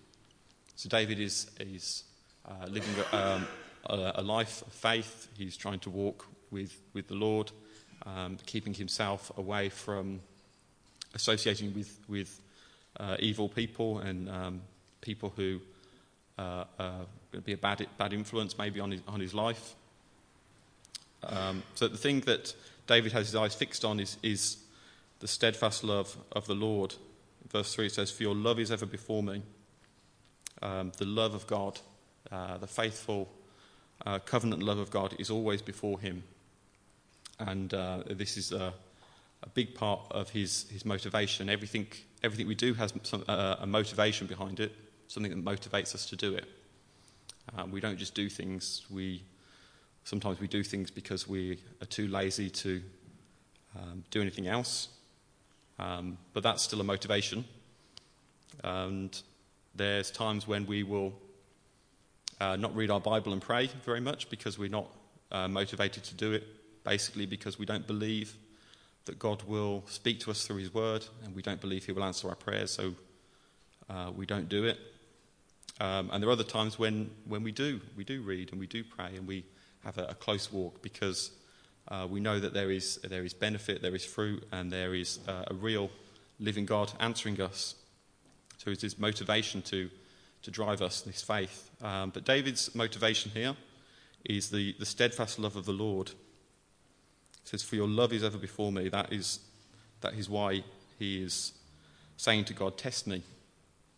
So 0.76 0.88
David 0.88 1.20
is, 1.20 1.50
is 1.60 2.04
uh, 2.46 2.68
living 2.68 2.94
um, 3.12 3.48
a, 3.88 4.12
a, 4.18 4.22
life 4.22 4.62
of 4.68 4.72
faith. 4.72 5.30
He's 5.36 5.58
trying 5.58 5.80
to 5.80 5.90
walk 5.90 6.28
with, 6.52 6.80
with 6.94 7.08
the 7.08 7.16
Lord, 7.16 7.52
um, 8.06 8.38
keeping 8.46 8.76
himself 8.76 9.32
away 9.36 9.70
from 9.70 10.20
associating 11.16 11.74
with, 11.74 12.00
with 12.08 12.40
uh, 13.00 13.18
evil 13.20 13.50
people 13.50 14.00
and 14.00 14.30
um, 14.30 14.62
people 15.02 15.34
who 15.36 15.60
uh, 16.38 16.66
uh, 16.80 16.92
be 17.46 17.54
a 17.54 17.58
bad, 17.58 17.86
bad 17.98 18.14
influence 18.14 18.58
maybe 18.58 18.80
on 18.80 18.92
his, 18.92 19.02
on 19.08 19.20
his 19.20 19.34
life. 19.34 19.76
Um, 21.24 21.64
so 21.76 21.88
the 21.88 21.98
thing 21.98 22.22
that 22.22 22.54
David 22.86 23.12
has 23.12 23.28
his 23.28 23.36
eyes 23.36 23.56
fixed 23.56 23.84
on 23.84 24.00
is, 24.00 24.18
is 24.24 24.58
the 25.20 25.28
steadfast 25.28 25.84
love 25.84 26.16
of 26.32 26.48
the 26.48 26.56
Lord. 26.56 26.96
Verse 27.52 27.74
3 27.74 27.90
says, 27.90 28.12
For 28.12 28.24
your 28.24 28.36
love 28.36 28.60
is 28.60 28.72
ever 28.72 28.86
before 28.86 29.24
me. 29.24 29.42
Um, 30.62 30.92
the 30.98 31.06
love 31.06 31.34
of 31.34 31.48
God, 31.48 31.80
uh, 32.32 32.58
the 32.58 32.68
faithful 32.68 33.30
uh, 34.06 34.20
covenant 34.20 34.64
love 34.64 34.80
of 34.80 34.90
God 34.90 35.16
is 35.20 35.30
always 35.30 35.62
before 35.62 36.00
him. 36.00 36.24
And 37.40 37.74
uh, 37.74 38.04
this 38.10 38.38
is 38.38 38.52
a, 38.52 38.74
a, 39.44 39.50
big 39.50 39.76
part 39.76 40.02
of 40.12 40.32
his, 40.32 40.66
his 40.72 40.86
motivation. 40.86 41.50
Everything, 41.50 41.88
everything 42.24 42.48
we 42.48 42.56
do 42.56 42.74
has 42.74 42.94
some, 43.04 43.24
uh, 43.28 43.58
a 43.60 43.68
motivation 43.68 44.28
behind 44.28 44.60
it 44.60 44.72
something 45.08 45.32
that 45.32 45.44
motivates 45.44 45.96
us 45.96 46.06
to 46.08 46.16
do 46.16 46.36
it. 46.36 46.46
Um, 47.58 47.72
we 47.72 47.80
don't 47.80 47.98
just 47.98 48.14
do 48.14 48.30
things. 48.30 48.86
We 48.90 49.24
sometimes 50.04 50.40
we 50.40 50.48
do 50.48 50.64
things 50.64 50.92
because 50.92 51.28
we 51.28 51.60
are 51.82 51.86
too 51.86 52.08
lazy 52.08 52.50
to 52.50 52.82
um, 53.78 54.04
do 54.12 54.22
anything 54.22 54.48
else. 54.48 54.90
Um, 55.80 56.18
but 56.34 56.44
that's 56.44 56.64
still 56.64 56.82
a 56.82 56.84
motivation. 56.84 57.46
And 58.64 59.20
there's 59.76 60.12
times 60.12 60.48
when 60.48 60.66
we 60.66 60.84
will 60.84 61.14
uh, 62.40 62.56
not 62.56 62.76
read 62.76 62.90
our 62.90 63.00
Bible 63.00 63.34
and 63.34 63.42
pray 63.42 63.70
very 63.86 64.02
much 64.02 64.30
because 64.30 64.58
we're 64.58 64.70
not 64.70 64.88
uh, 65.32 65.48
motivated 65.48 66.04
to 66.06 66.16
do 66.16 66.34
it, 66.34 66.44
basically 66.84 67.26
because 67.26 67.60
we 67.60 67.66
don't 67.66 67.86
believe 67.86 68.36
that 69.08 69.20
God 69.20 69.44
will 69.44 69.84
speak 69.88 70.20
to 70.22 70.32
us 70.32 70.46
through 70.46 70.58
His 70.58 70.74
Word, 70.74 71.06
and 71.24 71.36
we 71.36 71.42
don't 71.42 71.60
believe 71.60 71.86
He 71.86 71.92
will 71.92 72.04
answer 72.04 72.30
our 72.30 72.36
prayers, 72.36 72.72
so 72.72 72.94
uh, 73.90 74.12
we 74.16 74.26
don't 74.26 74.48
do 74.48 74.66
it. 74.66 74.80
Um, 75.80 76.10
and 76.12 76.22
there 76.22 76.30
are 76.30 76.34
other 76.34 76.44
times 76.44 76.80
when, 76.80 77.10
when 77.28 77.44
we 77.44 77.52
do, 77.52 77.82
we 77.96 78.04
do 78.04 78.22
read 78.22 78.52
and 78.52 78.60
we 78.60 78.68
do 78.68 78.84
pray 78.84 79.16
and 79.16 79.28
we 79.28 79.46
have 79.84 79.98
a, 79.98 80.06
a 80.06 80.16
close 80.16 80.52
walk 80.52 80.82
because 80.82 81.32
uh, 81.90 82.08
we 82.10 82.20
know 82.20 82.40
that 82.40 82.54
there 82.54 82.72
is, 82.72 82.98
there 83.04 83.24
is 83.24 83.34
benefit, 83.34 83.82
there 83.82 83.96
is 83.96 84.04
fruit, 84.04 84.44
and 84.52 84.72
there 84.72 84.96
is 84.96 85.20
uh, 85.28 85.46
a 85.48 85.54
real 85.54 85.90
living 86.40 86.66
God 86.66 86.92
answering 87.00 87.40
us. 87.42 87.76
So 88.58 88.72
it's 88.72 88.82
this 88.82 88.98
motivation 88.98 89.62
to, 89.64 89.90
to 90.42 90.52
drive 90.52 90.82
us, 90.82 91.02
this 91.02 91.22
faith. 91.22 91.70
Um, 91.82 92.10
but 92.10 92.26
David's 92.26 92.74
motivation 92.76 93.32
here 93.32 93.56
is 94.26 94.50
the, 94.50 94.76
the 94.80 94.86
steadfast 94.86 95.40
love 95.40 95.56
of 95.56 95.66
the 95.66 95.72
Lord. 95.74 96.12
Says, 97.48 97.64
For 97.64 97.78
your 97.78 97.88
love 97.88 98.12
is 98.12 98.26
ever 98.26 98.38
before 98.38 98.74
me. 98.74 98.90
That 98.90 99.14
is, 99.14 99.40
that 100.02 100.16
is 100.16 100.30
why 100.30 100.66
he 101.00 101.24
is 101.24 101.54
saying 102.18 102.44
to 102.46 102.54
God, 102.54 102.78
Test 102.78 103.08
me. 103.08 103.24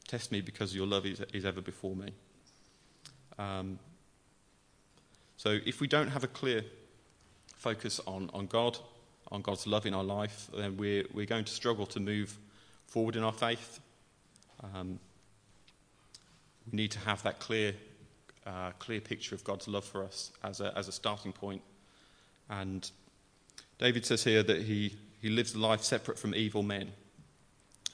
Test 0.07 0.31
me 0.31 0.41
because 0.41 0.75
your 0.75 0.85
love 0.85 1.07
is, 1.07 1.21
is 1.33 1.45
ever 1.45 1.59
before 1.59 1.95
me. 1.95 2.11
Um, 3.39 3.79
so 5.35 5.57
if 5.65 5.81
we 5.81 5.87
don't 5.87 6.09
have 6.09 6.23
a 6.23 6.27
clear 6.27 6.63
focus 7.55 7.99
on, 8.05 8.29
on 8.35 8.45
God, 8.45 8.77
on 9.31 9.41
God's 9.41 9.65
love 9.65 9.87
in 9.87 9.95
our 9.95 10.03
life, 10.03 10.47
then 10.55 10.77
we're, 10.77 11.05
we're 11.11 11.25
going 11.25 11.45
to 11.45 11.51
struggle 11.51 11.87
to 11.87 11.99
move 11.99 12.37
forward 12.85 13.15
in 13.15 13.23
our 13.23 13.33
faith. 13.33 13.79
Um, 14.63 14.99
we 16.71 16.75
need 16.75 16.91
to 16.91 16.99
have 16.99 17.23
that 17.23 17.39
clear, 17.39 17.73
uh, 18.45 18.73
clear 18.77 19.01
picture 19.01 19.33
of 19.33 19.43
God's 19.43 19.67
love 19.67 19.85
for 19.85 20.03
us 20.03 20.31
as 20.43 20.61
a, 20.61 20.71
as 20.77 20.87
a 20.87 20.91
starting 20.91 21.33
point. 21.33 21.63
And 22.47 22.89
David 23.79 24.05
says 24.05 24.25
here 24.25 24.43
that 24.43 24.63
he, 24.63 24.97
he 25.21 25.29
lives 25.29 25.55
a 25.55 25.59
life 25.59 25.81
separate 25.81 26.19
from 26.19 26.35
evil 26.35 26.61
men. 26.61 26.91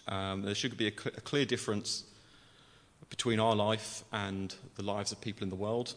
Um, 0.07 0.41
there 0.41 0.55
should 0.55 0.77
be 0.77 0.87
a, 0.87 0.91
cl- 0.91 1.15
a, 1.15 1.21
clear 1.21 1.45
difference 1.45 2.03
between 3.09 3.39
our 3.39 3.55
life 3.55 4.03
and 4.11 4.53
the 4.75 4.83
lives 4.83 5.11
of 5.11 5.21
people 5.21 5.43
in 5.43 5.49
the 5.49 5.55
world. 5.55 5.93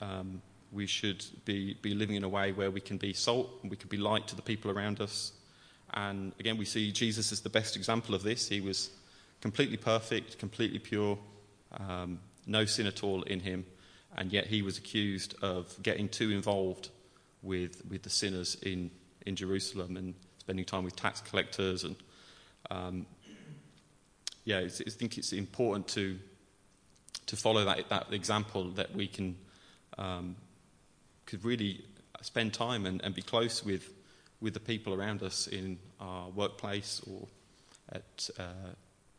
Um, 0.00 0.42
we 0.72 0.86
should 0.86 1.24
be, 1.44 1.74
be 1.80 1.94
living 1.94 2.16
in 2.16 2.24
a 2.24 2.28
way 2.28 2.50
where 2.50 2.72
we 2.72 2.80
can 2.80 2.96
be 2.96 3.12
salt 3.12 3.50
and 3.62 3.70
we 3.70 3.76
can 3.76 3.88
be 3.88 3.96
light 3.96 4.26
to 4.28 4.36
the 4.36 4.42
people 4.42 4.70
around 4.70 5.00
us. 5.00 5.32
And 5.92 6.32
again, 6.40 6.56
we 6.56 6.64
see 6.64 6.90
Jesus 6.90 7.30
as 7.30 7.40
the 7.40 7.48
best 7.48 7.76
example 7.76 8.16
of 8.16 8.24
this. 8.24 8.48
He 8.48 8.60
was 8.60 8.90
completely 9.40 9.76
perfect, 9.76 10.38
completely 10.38 10.80
pure, 10.80 11.16
um, 11.78 12.18
no 12.46 12.64
sin 12.64 12.86
at 12.86 13.04
all 13.04 13.22
in 13.22 13.40
him, 13.40 13.64
and 14.16 14.32
yet 14.32 14.46
he 14.48 14.62
was 14.62 14.76
accused 14.76 15.36
of 15.40 15.80
getting 15.82 16.08
too 16.08 16.30
involved 16.30 16.88
with, 17.42 17.82
with 17.88 18.02
the 18.02 18.10
sinners 18.10 18.56
in, 18.62 18.90
in 19.26 19.36
Jerusalem 19.36 19.96
and 19.96 20.14
spending 20.38 20.64
time 20.64 20.84
with 20.84 20.96
tax 20.96 21.20
collectors 21.20 21.84
and 21.84 21.96
um, 22.70 23.06
yeah, 24.44 24.58
I 24.58 24.68
think 24.68 25.18
it's 25.18 25.32
important 25.32 25.88
to 25.88 26.18
to 27.26 27.36
follow 27.36 27.64
that 27.64 27.88
that 27.88 28.12
example 28.12 28.70
that 28.72 28.94
we 28.94 29.06
can 29.06 29.36
um, 29.96 30.36
could 31.26 31.44
really 31.44 31.84
spend 32.20 32.52
time 32.52 32.86
and, 32.86 33.02
and 33.02 33.14
be 33.14 33.22
close 33.22 33.64
with 33.64 33.90
with 34.40 34.52
the 34.54 34.60
people 34.60 34.92
around 34.92 35.22
us 35.22 35.46
in 35.46 35.78
our 36.00 36.28
workplace 36.28 37.00
or 37.10 37.26
at 37.90 38.30
uh, 38.38 38.72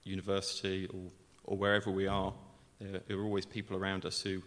university 0.04 0.88
or 0.88 1.12
or 1.44 1.58
wherever 1.58 1.90
we 1.90 2.08
are. 2.08 2.34
There, 2.80 3.02
there 3.08 3.18
are 3.18 3.24
always 3.24 3.46
people 3.46 3.76
around 3.78 4.06
us 4.06 4.22
who 4.22 4.44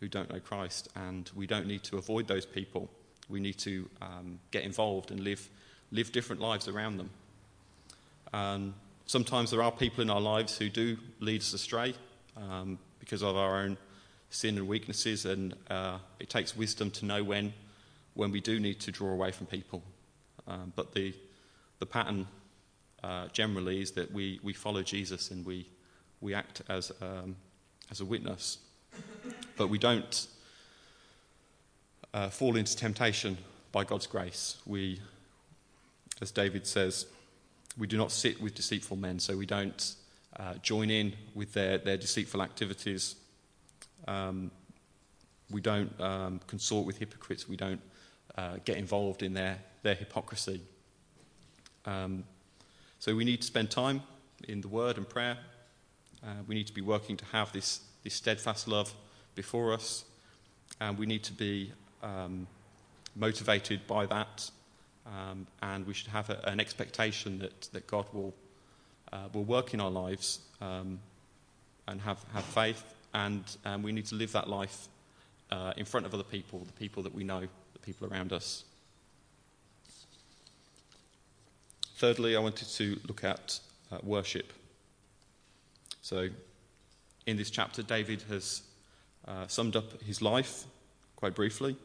who 0.00 0.08
don't 0.08 0.30
know 0.30 0.40
Christ, 0.40 0.88
and 0.94 1.30
we 1.34 1.46
don't 1.46 1.66
need 1.66 1.82
to 1.84 1.96
avoid 1.96 2.26
those 2.28 2.44
people. 2.44 2.90
We 3.30 3.40
need 3.40 3.58
to 3.58 3.88
um, 4.02 4.38
get 4.50 4.64
involved 4.64 5.10
and 5.10 5.20
live 5.20 5.48
live 5.92 6.12
different 6.12 6.40
lives 6.40 6.68
around 6.68 6.98
them. 6.98 7.10
Um, 8.32 8.74
Sometimes 9.10 9.50
there 9.50 9.60
are 9.60 9.72
people 9.72 10.02
in 10.02 10.08
our 10.08 10.20
lives 10.20 10.56
who 10.56 10.68
do 10.68 10.96
lead 11.18 11.40
us 11.40 11.52
astray 11.52 11.94
um, 12.36 12.78
because 13.00 13.24
of 13.24 13.36
our 13.36 13.56
own 13.56 13.76
sin 14.28 14.56
and 14.56 14.68
weaknesses, 14.68 15.24
and 15.26 15.52
uh, 15.68 15.98
it 16.20 16.30
takes 16.30 16.56
wisdom 16.56 16.92
to 16.92 17.04
know 17.04 17.24
when, 17.24 17.52
when 18.14 18.30
we 18.30 18.40
do 18.40 18.60
need 18.60 18.78
to 18.78 18.92
draw 18.92 19.10
away 19.10 19.32
from 19.32 19.48
people. 19.48 19.82
Um, 20.46 20.72
but 20.76 20.94
the, 20.94 21.12
the 21.80 21.86
pattern 21.86 22.28
uh, 23.02 23.26
generally 23.32 23.82
is 23.82 23.90
that 23.90 24.12
we, 24.12 24.38
we 24.44 24.52
follow 24.52 24.84
Jesus 24.84 25.32
and 25.32 25.44
we, 25.44 25.66
we 26.20 26.32
act 26.32 26.62
as, 26.68 26.92
um, 27.02 27.34
as 27.90 28.00
a 28.00 28.04
witness. 28.04 28.58
But 29.56 29.70
we 29.70 29.78
don't 29.78 30.28
uh, 32.14 32.28
fall 32.28 32.56
into 32.56 32.76
temptation 32.76 33.38
by 33.72 33.84
God's 33.84 34.06
grace. 34.06 34.56
We, 34.66 35.00
as 36.20 36.30
David 36.30 36.66
says, 36.66 37.06
we 37.78 37.86
do 37.86 37.96
not 37.96 38.10
sit 38.10 38.40
with 38.40 38.54
deceitful 38.54 38.96
men, 38.96 39.18
so 39.18 39.36
we 39.36 39.46
don't 39.46 39.94
uh, 40.38 40.54
join 40.62 40.90
in 40.90 41.14
with 41.34 41.52
their, 41.52 41.78
their 41.78 41.96
deceitful 41.96 42.42
activities. 42.42 43.16
Um, 44.08 44.50
we 45.50 45.60
don't 45.60 45.98
um, 46.00 46.40
consort 46.46 46.86
with 46.86 46.98
hypocrites. 46.98 47.48
We 47.48 47.56
don't 47.56 47.80
uh, 48.36 48.56
get 48.64 48.76
involved 48.76 49.22
in 49.22 49.34
their, 49.34 49.58
their 49.82 49.94
hypocrisy. 49.94 50.60
Um, 51.86 52.24
so 52.98 53.14
we 53.14 53.24
need 53.24 53.40
to 53.40 53.46
spend 53.46 53.70
time 53.70 54.02
in 54.48 54.60
the 54.60 54.68
Word 54.68 54.96
and 54.96 55.08
prayer. 55.08 55.38
Uh, 56.22 56.42
we 56.46 56.54
need 56.54 56.66
to 56.66 56.74
be 56.74 56.80
working 56.80 57.16
to 57.16 57.24
have 57.26 57.52
this, 57.52 57.80
this 58.04 58.14
steadfast 58.14 58.68
love 58.68 58.92
before 59.34 59.72
us. 59.72 60.04
And 60.80 60.98
we 60.98 61.06
need 61.06 61.24
to 61.24 61.32
be 61.32 61.72
um, 62.02 62.46
motivated 63.16 63.86
by 63.86 64.06
that. 64.06 64.50
Um, 65.06 65.46
and 65.62 65.86
we 65.86 65.94
should 65.94 66.08
have 66.08 66.30
a, 66.30 66.40
an 66.48 66.60
expectation 66.60 67.38
that, 67.38 67.68
that 67.72 67.86
God 67.86 68.06
will, 68.12 68.34
uh, 69.12 69.28
will 69.32 69.44
work 69.44 69.74
in 69.74 69.80
our 69.80 69.90
lives 69.90 70.40
um, 70.60 71.00
and 71.88 72.00
have, 72.02 72.24
have 72.32 72.44
faith. 72.44 72.82
And, 73.12 73.44
we 73.82 73.92
need 73.92 74.06
to 74.06 74.14
live 74.14 74.32
that 74.32 74.48
life 74.48 74.88
uh, 75.50 75.72
in 75.76 75.84
front 75.84 76.06
of 76.06 76.14
other 76.14 76.22
people, 76.22 76.60
the 76.60 76.72
people 76.72 77.02
that 77.02 77.14
we 77.14 77.24
know, 77.24 77.40
the 77.40 77.78
people 77.80 78.06
around 78.06 78.32
us. 78.32 78.64
Thirdly, 81.96 82.36
I 82.36 82.40
wanted 82.40 82.68
to 82.68 82.98
look 83.06 83.24
at 83.24 83.60
uh, 83.92 83.98
worship. 84.02 84.52
So, 86.02 86.28
in 87.26 87.36
this 87.36 87.50
chapter, 87.50 87.82
David 87.82 88.22
has 88.30 88.62
uh, 89.28 89.46
summed 89.48 89.76
up 89.76 90.00
his 90.02 90.22
life 90.22 90.64
quite 91.16 91.34
briefly. 91.34 91.76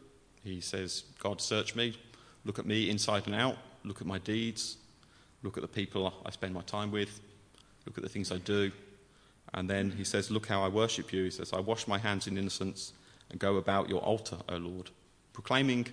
He 0.46 0.62
says, 0.62 1.04
God, 1.20 1.42
search 1.42 1.76
me, 1.76 1.98
look 2.46 2.60
at 2.60 2.68
me 2.68 2.90
inside 2.90 3.26
and 3.26 3.36
out, 3.36 3.58
look 3.84 4.00
at 4.00 4.08
my 4.08 4.20
deeds, 4.20 4.78
look 5.42 5.58
at 5.58 5.62
the 5.62 5.68
people 5.68 6.14
I 6.24 6.30
spend 6.30 6.54
my 6.54 6.62
time 6.62 6.92
with, 6.92 7.20
look 7.86 7.98
at 7.98 8.04
the 8.04 8.10
things 8.10 8.32
I 8.32 8.38
do. 8.38 8.72
And 9.56 9.68
then 9.68 9.92
he 9.92 10.04
says, 10.04 10.30
Look 10.30 10.48
how 10.48 10.64
I 10.64 10.68
worship 10.68 11.12
you. 11.12 11.24
He 11.24 11.32
says, 11.32 11.52
I 11.52 11.60
wash 11.60 11.88
my 11.88 11.98
hands 11.98 12.28
in 12.28 12.38
innocence 12.38 12.94
and 13.32 13.40
go 13.40 13.58
about 13.58 13.90
your 13.90 14.02
altar, 14.02 14.38
O 14.48 14.58
Lord, 14.58 14.92
proclaiming 15.34 15.88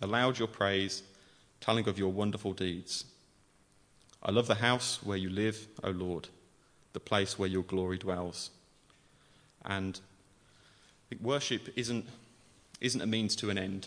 aloud 0.00 0.38
your 0.38 0.48
praise, 0.48 1.02
telling 1.60 1.88
of 1.88 1.98
your 1.98 2.12
wonderful 2.12 2.52
deeds. 2.52 3.04
I 4.22 4.30
love 4.30 4.46
the 4.46 4.56
house 4.56 5.00
where 5.02 5.16
you 5.16 5.28
live, 5.28 5.66
O 5.82 5.90
Lord, 5.90 6.28
the 6.92 7.00
place 7.00 7.36
where 7.36 7.48
your 7.48 7.64
glory 7.64 7.98
dwells. 7.98 8.50
And 9.64 10.00
worship 11.20 11.68
isn't, 11.76 12.06
isn't 12.82 13.00
a 13.00 13.06
means 13.06 13.36
to 13.36 13.48
an 13.48 13.56
end, 13.56 13.86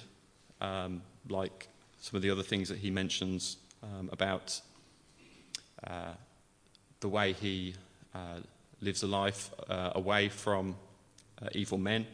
um, 0.62 1.02
like 1.30 1.68
some 2.00 2.16
of 2.16 2.24
the 2.24 2.30
other 2.30 2.44
things 2.44 2.70
that 2.70 2.78
he 2.78 2.90
mentions 2.90 3.58
um, 3.84 4.10
about 4.12 4.62
uh, 5.86 6.14
the 7.02 7.10
way 7.10 7.34
he 7.34 7.76
uh, 8.16 8.40
lives 8.82 9.04
a 9.04 9.08
life 9.08 9.52
uh, 9.70 9.92
away 9.96 10.30
from 10.30 10.76
uh, 11.42 11.50
evil 11.52 11.78
men. 11.78 12.08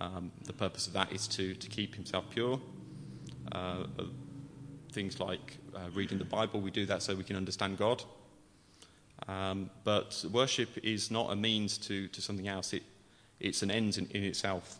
Um, 0.00 0.30
the 0.44 0.52
purpose 0.52 0.86
of 0.86 0.92
that 0.92 1.12
is 1.12 1.26
to, 1.28 1.54
to 1.54 1.68
keep 1.68 1.96
himself 1.96 2.24
pure. 2.30 2.60
Uh, 3.50 3.84
things 4.92 5.18
like 5.18 5.58
uh, 5.74 5.90
reading 5.94 6.18
the 6.18 6.24
Bible, 6.24 6.60
we 6.60 6.70
do 6.70 6.86
that 6.86 7.02
so 7.02 7.16
we 7.16 7.24
can 7.24 7.36
understand 7.36 7.76
God. 7.76 8.04
Um, 9.26 9.70
but 9.82 10.24
worship 10.32 10.78
is 10.84 11.10
not 11.10 11.32
a 11.32 11.36
means 11.36 11.76
to, 11.78 12.06
to 12.08 12.22
something 12.22 12.46
else, 12.46 12.72
it, 12.72 12.84
it's 13.40 13.62
an 13.62 13.70
end 13.72 13.98
in, 13.98 14.06
in 14.10 14.22
itself. 14.22 14.78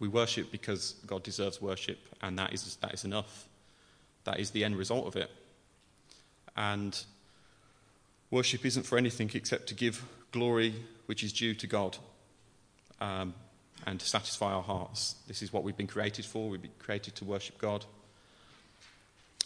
We 0.00 0.08
worship 0.08 0.50
because 0.50 0.96
God 1.06 1.22
deserves 1.22 1.60
worship, 1.62 1.98
and 2.20 2.38
that 2.38 2.52
is, 2.52 2.76
that 2.76 2.94
is 2.94 3.04
enough. 3.04 3.46
That 4.24 4.40
is 4.40 4.50
the 4.50 4.64
end 4.64 4.76
result 4.76 5.06
of 5.06 5.16
it. 5.16 5.30
And 6.56 6.98
worship 8.30 8.64
isn't 8.64 8.84
for 8.84 8.98
anything 8.98 9.30
except 9.34 9.66
to 9.68 9.74
give 9.74 10.04
glory 10.32 10.74
which 11.06 11.22
is 11.22 11.32
due 11.32 11.54
to 11.54 11.66
God. 11.66 11.96
Um, 13.00 13.34
and 13.86 14.00
to 14.00 14.06
satisfy 14.06 14.52
our 14.52 14.62
hearts. 14.62 15.16
This 15.26 15.42
is 15.42 15.52
what 15.52 15.62
we've 15.62 15.76
been 15.76 15.86
created 15.86 16.24
for. 16.24 16.48
We've 16.48 16.62
been 16.62 16.70
created 16.78 17.14
to 17.16 17.24
worship 17.24 17.58
God. 17.58 17.84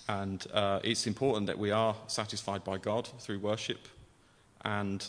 And 0.09 0.47
uh, 0.53 0.81
it's 0.85 1.07
important 1.07 1.47
that 1.47 1.59
we 1.59 1.71
are 1.71 1.95
satisfied 2.07 2.65
by 2.65 2.79
God 2.79 3.09
through 3.19 3.41
worship. 3.41 3.89
And 4.65 5.07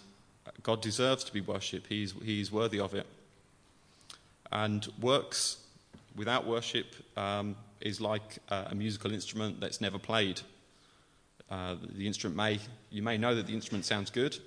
God 0.63 0.81
deserves 0.81 1.23
to 1.25 1.33
be 1.33 1.41
worshipped, 1.41 1.87
He's, 1.87 2.13
he's 2.23 2.51
worthy 2.51 2.79
of 2.79 2.93
it. 2.93 3.05
And 4.51 4.87
works 4.99 5.57
without 6.15 6.45
worship 6.45 6.95
um, 7.15 7.55
is 7.81 8.01
like 8.01 8.39
uh, 8.49 8.65
a 8.71 8.75
musical 8.75 9.11
instrument 9.11 9.59
that's 9.59 9.79
never 9.79 9.99
played. 9.99 10.41
Uh, 11.49 11.75
the 11.95 12.05
instrument 12.05 12.35
may, 12.35 12.59
you 12.89 13.01
may 13.01 13.17
know 13.17 13.33
that 13.35 13.47
the 13.47 13.53
instrument 13.53 13.85
sounds 13.85 14.09
good, 14.09 14.37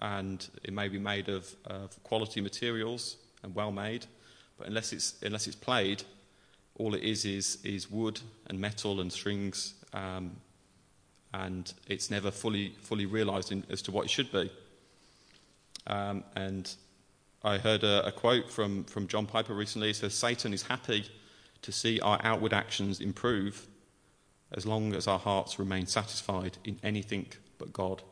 and 0.00 0.48
it 0.64 0.72
may 0.72 0.88
be 0.88 0.98
made 0.98 1.28
of, 1.28 1.54
of 1.66 2.02
quality 2.02 2.40
materials 2.40 3.16
and 3.42 3.54
well 3.54 3.72
made, 3.72 4.06
but 4.56 4.66
unless 4.66 4.92
it's, 4.92 5.14
unless 5.22 5.46
it's 5.46 5.56
played, 5.56 6.02
all 6.76 6.94
it 6.94 7.02
is 7.02 7.24
is, 7.24 7.58
is 7.64 7.90
wood 7.90 8.20
and 8.46 8.58
metal 8.60 9.00
and 9.00 9.12
strings, 9.12 9.74
um, 9.92 10.36
and 11.34 11.74
it's 11.88 12.10
never 12.10 12.30
fully, 12.30 12.74
fully 12.80 13.06
realized 13.06 13.52
in, 13.52 13.64
as 13.70 13.82
to 13.82 13.92
what 13.92 14.04
it 14.04 14.10
should 14.10 14.30
be. 14.32 14.50
Um, 15.86 16.24
and 16.36 16.72
I 17.42 17.58
heard 17.58 17.84
a, 17.84 18.06
a, 18.06 18.12
quote 18.12 18.50
from, 18.50 18.84
from 18.84 19.06
John 19.06 19.26
Piper 19.26 19.54
recently. 19.54 19.90
It 19.90 19.96
says, 19.96 20.14
Satan 20.14 20.52
is 20.52 20.62
happy 20.62 21.06
to 21.62 21.72
see 21.72 22.00
our 22.00 22.18
outward 22.22 22.52
actions 22.52 23.00
improve 23.00 23.66
as 24.52 24.66
long 24.66 24.94
as 24.94 25.06
our 25.06 25.18
hearts 25.18 25.58
remain 25.58 25.86
satisfied 25.86 26.58
in 26.64 26.78
anything 26.82 27.26
but 27.58 27.72
God. 27.72 28.02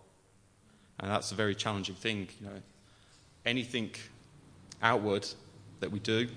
And 1.01 1.11
that's 1.11 1.33
a 1.33 1.35
very 1.35 1.55
challenging 1.55 1.95
thing. 1.95 2.29
You 2.41 2.47
know, 2.47 2.63
anything 3.45 3.91
outward 4.83 5.27
that 5.81 5.91
we 5.91 5.99
do. 5.99 6.29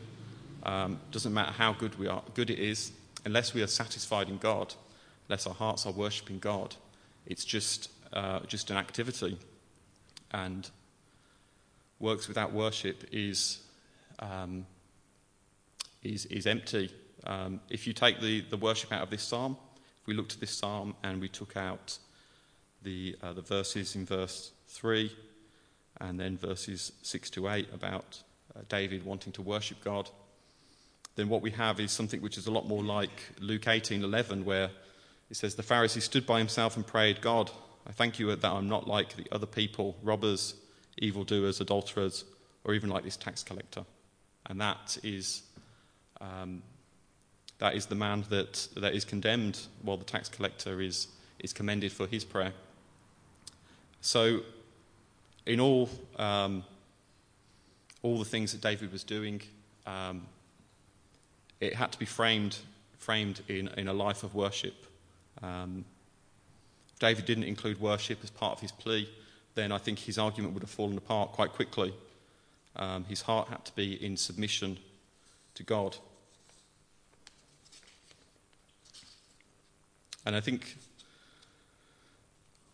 Um, 0.63 0.99
doesn't 1.12 1.34
matter 1.34 1.52
how 1.52 1.73
good 1.73 1.97
we 1.97 2.08
are, 2.08 2.21
good 2.34 2.49
it 2.49 2.60
is, 2.60 2.91
unless 3.25 3.54
we 3.54 3.62
are 3.62 3.67
satisfied 3.67 4.30
in 4.30 4.38
God, 4.38 4.73
unless 5.28 5.47
our 5.47 5.54
hearts 5.54 5.86
are 5.86 5.93
worshipping 5.93 6.39
God, 6.39 6.75
it's 7.25 7.45
just 7.45 7.91
uh, 8.12 8.41
just 8.41 8.69
an 8.71 8.78
activity. 8.78 9.38
And 10.32 10.69
works 12.00 12.28
without 12.28 12.54
worship 12.54 13.04
is 13.12 13.60
um, 14.20 14.66
is 16.04 16.26
is 16.26 16.48
empty. 16.48 16.92
Um, 17.26 17.60
if 17.70 17.86
you 17.86 17.94
take 17.94 18.22
the, 18.22 18.42
the 18.42 18.58
worship 18.58 18.94
out 18.94 19.04
of 19.04 19.10
this 19.10 19.24
psalm, 19.24 19.58
if 20.02 20.08
we 20.08 20.14
looked 20.14 20.34
at 20.34 20.40
this 20.40 20.52
psalm 20.52 20.96
and 21.04 21.20
we 21.20 21.28
took 21.28 21.58
out 21.58 21.98
the 22.82 23.16
uh, 23.22 23.34
the 23.34 23.42
verses 23.42 23.96
in 23.96 24.06
verse 24.06 24.52
three 24.68 25.16
and 26.00 26.20
then 26.20 26.38
verses 26.38 26.94
six 27.02 27.30
to 27.32 27.50
eight 27.50 27.68
about 27.74 28.22
uh, 28.56 28.62
David 28.70 29.04
wanting 29.04 29.34
to 29.34 29.42
worship 29.42 29.84
God, 29.84 30.10
then 31.16 31.28
what 31.28 31.42
we 31.42 31.52
have 31.52 31.80
is 31.80 31.92
something 31.92 32.22
which 32.22 32.38
is 32.38 32.48
a 32.48 32.52
lot 32.52 32.68
more 32.68 32.84
like 32.84 33.34
Luke 33.40 33.64
18:11, 33.64 34.46
where 34.46 34.72
it 35.30 35.36
says, 35.36 35.56
"The 35.56 35.64
Pharisee 35.64 36.02
stood 36.02 36.26
by 36.26 36.40
himself 36.40 36.78
and 36.78 36.88
prayed, 36.88 37.22
God, 37.22 37.52
I 37.86 37.92
thank 37.92 38.20
you 38.20 38.34
that 38.34 38.52
I'm 38.52 38.70
not 38.70 38.88
like 38.88 39.16
the 39.16 39.28
other 39.32 39.46
people, 39.46 39.98
robbers, 40.04 40.54
evildoers, 41.00 41.62
adulterers, 41.62 42.26
or 42.64 42.74
even 42.74 42.90
like 42.90 43.04
this 43.04 43.18
tax 43.18 43.44
collector." 43.44 43.86
And 44.46 44.60
that 44.62 44.98
is 45.04 45.44
um, 46.22 46.62
that 47.60 47.76
is 47.76 47.86
the 47.86 47.96
man 47.96 48.26
that, 48.30 48.68
that 48.78 48.96
is 48.96 49.06
condemned, 49.06 49.60
while 49.82 49.98
the 49.98 50.06
tax 50.06 50.30
collector 50.30 50.82
is, 50.82 51.08
is 51.40 51.54
commended 51.54 51.92
for 51.92 52.08
his 52.08 52.24
prayer. 52.24 52.54
So, 54.02 54.42
in 55.46 55.60
all 55.60 55.90
um, 56.18 56.64
all 58.02 58.18
the 58.18 58.26
things 58.26 58.54
that 58.54 58.62
David 58.62 58.94
was 58.94 59.04
doing, 59.04 59.42
um, 59.86 60.26
it 61.60 61.76
had 61.76 61.92
to 61.92 62.00
be 62.00 62.06
framed, 62.06 62.58
framed 62.98 63.42
in, 63.50 63.68
in 63.76 63.90
a 63.90 63.94
life 63.94 64.24
of 64.24 64.36
worship. 64.36 64.86
Um, 65.44 65.84
David 67.00 67.26
didn't 67.26 67.44
include 67.44 67.82
worship 67.82 68.20
as 68.24 68.30
part 68.30 68.54
of 68.54 68.62
his 68.62 68.72
plea, 68.72 69.10
then 69.60 69.74
I 69.74 69.78
think 69.78 70.00
his 70.00 70.17
argument 70.17 70.54
would 70.54 70.63
have 70.63 70.69
fallen 70.69 70.98
apart 70.98 71.34
quite 71.34 71.52
quickly. 71.52 71.93
Um, 72.78 73.04
his 73.04 73.22
heart 73.22 73.50
had 73.50 73.65
to 73.65 73.76
be 73.76 74.04
in 74.04 74.15
submission 74.15 74.78
to 75.56 75.63
God. 75.63 75.98
And 80.26 80.34
I 80.34 80.39
think 80.39 80.78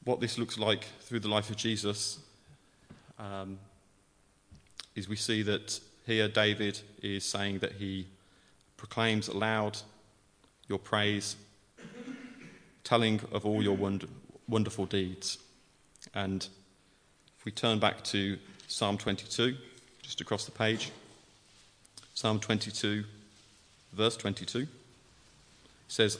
what 0.03 0.19
this 0.19 0.37
looks 0.37 0.59
like 0.59 0.85
through 1.01 1.21
the 1.21 1.27
life 1.27 1.49
of 1.49 1.55
Jesus 1.55 2.19
um, 3.17 3.57
is 4.93 5.09
we 5.09 5.15
see 5.15 5.41
that 5.41 5.79
here 6.05 6.27
David 6.27 6.79
is 7.01 7.23
saying 7.23 7.59
that 7.59 7.71
he 7.73 8.05
proclaims 8.77 9.27
aloud 9.27 9.79
your 10.67 10.77
praise, 10.77 11.35
telling 12.83 13.21
of 13.31 13.43
all 13.43 13.63
your 13.63 13.75
wonder, 13.75 14.05
wonderful 14.47 14.85
deeds. 14.85 15.39
And 16.13 16.47
we 17.45 17.51
turn 17.51 17.77
back 17.77 18.03
to 18.03 18.39
Psalm 18.67 18.97
22, 18.97 19.55
just 20.01 20.19
across 20.19 20.45
the 20.45 20.51
page, 20.51 20.91
Psalm 22.15 22.39
22, 22.39 23.03
verse 23.93 24.17
22 24.17 24.67
says, 25.87 26.17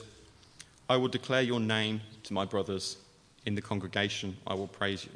I 0.88 0.96
will 0.96 1.08
declare 1.08 1.42
your 1.42 1.58
name 1.58 2.00
to 2.22 2.32
my 2.32 2.44
brothers. 2.44 2.98
In 3.44 3.56
the 3.56 3.62
congregation, 3.62 4.36
I 4.46 4.54
will 4.54 4.68
praise 4.68 5.04
you. 5.04 5.10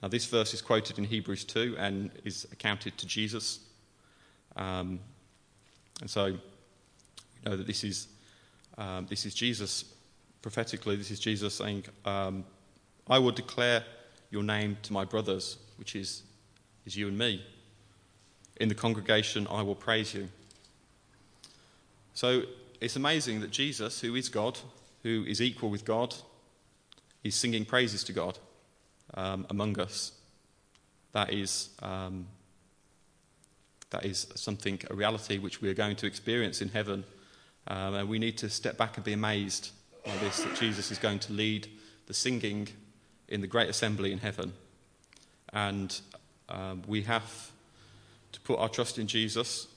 Now, 0.00 0.08
this 0.08 0.26
verse 0.26 0.54
is 0.54 0.62
quoted 0.62 0.98
in 0.98 1.04
Hebrews 1.04 1.44
2 1.44 1.76
and 1.76 2.10
is 2.24 2.46
accounted 2.52 2.96
to 2.98 3.06
Jesus. 3.06 3.60
Um, 4.54 5.00
and 6.00 6.08
so, 6.08 6.26
you 6.26 6.38
know 7.44 7.56
that 7.56 7.66
this 7.66 7.82
is, 7.82 8.06
um, 8.78 9.06
this 9.10 9.26
is 9.26 9.34
Jesus, 9.34 9.84
prophetically, 10.40 10.94
this 10.94 11.10
is 11.10 11.18
Jesus 11.18 11.54
saying, 11.54 11.84
um, 12.04 12.44
I 13.08 13.18
will 13.18 13.32
declare 13.32 13.84
your 14.30 14.42
name 14.42 14.76
to 14.82 14.92
my 14.92 15.04
brothers, 15.04 15.58
which 15.76 15.94
is, 15.94 16.22
is 16.84 16.96
you 16.96 17.08
and 17.08 17.18
me. 17.18 17.44
In 18.56 18.68
the 18.68 18.74
congregation, 18.74 19.46
I 19.50 19.62
will 19.62 19.74
praise 19.74 20.14
you. 20.14 20.28
So 22.14 22.42
it's 22.80 22.96
amazing 22.96 23.40
that 23.40 23.50
Jesus, 23.50 24.00
who 24.00 24.14
is 24.14 24.28
God, 24.28 24.58
who 25.02 25.24
is 25.26 25.40
equal 25.40 25.70
with 25.70 25.84
God, 25.84 26.14
is 27.22 27.34
singing 27.34 27.64
praises 27.64 28.04
to 28.04 28.12
God 28.12 28.38
um, 29.14 29.46
among 29.50 29.78
us. 29.78 30.12
That 31.12 31.32
is, 31.32 31.70
um, 31.82 32.26
that 33.90 34.04
is 34.04 34.26
something, 34.34 34.80
a 34.90 34.94
reality 34.94 35.38
which 35.38 35.60
we 35.60 35.68
are 35.68 35.74
going 35.74 35.96
to 35.96 36.06
experience 36.06 36.60
in 36.60 36.68
heaven. 36.68 37.04
Um, 37.68 37.94
and 37.94 38.08
we 38.08 38.18
need 38.18 38.38
to 38.38 38.48
step 38.48 38.76
back 38.76 38.96
and 38.96 39.04
be 39.04 39.12
amazed 39.12 39.70
by 40.04 40.16
this 40.18 40.42
that 40.42 40.54
Jesus 40.56 40.90
is 40.90 40.98
going 40.98 41.18
to 41.20 41.32
lead 41.32 41.68
the 42.06 42.14
singing 42.14 42.68
in 43.28 43.40
the 43.40 43.46
great 43.46 43.68
assembly 43.68 44.12
in 44.12 44.18
heaven. 44.18 44.52
And 45.52 46.00
um, 46.48 46.82
we 46.86 47.02
have 47.02 47.50
to 48.32 48.40
put 48.40 48.58
our 48.58 48.68
trust 48.68 48.98
in 48.98 49.06
Jesus. 49.06 49.68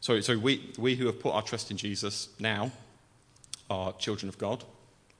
Sorry, 0.00 0.22
so 0.22 0.38
we, 0.38 0.70
we 0.78 0.94
who 0.94 1.06
have 1.06 1.20
put 1.20 1.34
our 1.34 1.42
trust 1.42 1.70
in 1.70 1.76
Jesus 1.76 2.28
now 2.38 2.70
are 3.68 3.92
children 3.94 4.28
of 4.28 4.38
God, 4.38 4.64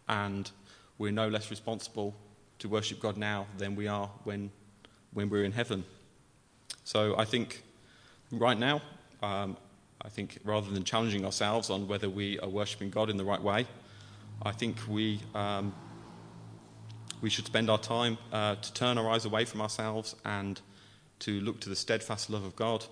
and 0.08 0.50
we're 0.98 1.12
no 1.12 1.28
less 1.28 1.50
responsible 1.50 2.14
to 2.60 2.68
worship 2.68 3.00
God 3.00 3.16
now 3.16 3.46
than 3.58 3.76
we 3.76 3.86
are 3.86 4.10
when, 4.24 4.50
when 5.12 5.28
we're 5.28 5.44
in 5.44 5.52
heaven. 5.52 5.84
So 6.84 7.16
I 7.18 7.24
think 7.24 7.62
right 8.30 8.58
now, 8.58 8.80
um, 9.22 9.56
I 10.00 10.08
think 10.08 10.38
rather 10.44 10.70
than 10.70 10.84
challenging 10.84 11.24
ourselves 11.24 11.70
on 11.70 11.88
whether 11.88 12.08
we 12.08 12.38
are 12.38 12.48
worshipping 12.48 12.90
God 12.90 13.10
in 13.10 13.16
the 13.16 13.24
right 13.24 13.42
way, 13.42 13.66
I 14.42 14.52
think 14.52 14.76
we, 14.88 15.20
um, 15.34 15.74
we 17.20 17.30
should 17.30 17.46
spend 17.46 17.68
our 17.68 17.78
time 17.78 18.18
uh, 18.32 18.56
to 18.56 18.72
turn 18.72 18.98
our 18.98 19.10
eyes 19.10 19.24
away 19.24 19.44
from 19.44 19.60
ourselves 19.60 20.14
and 20.24 20.60
to 21.20 21.40
look 21.40 21.60
to 21.60 21.68
the 21.68 21.76
steadfast 21.76 22.30
love 22.30 22.44
of 22.44 22.54
God. 22.54 22.84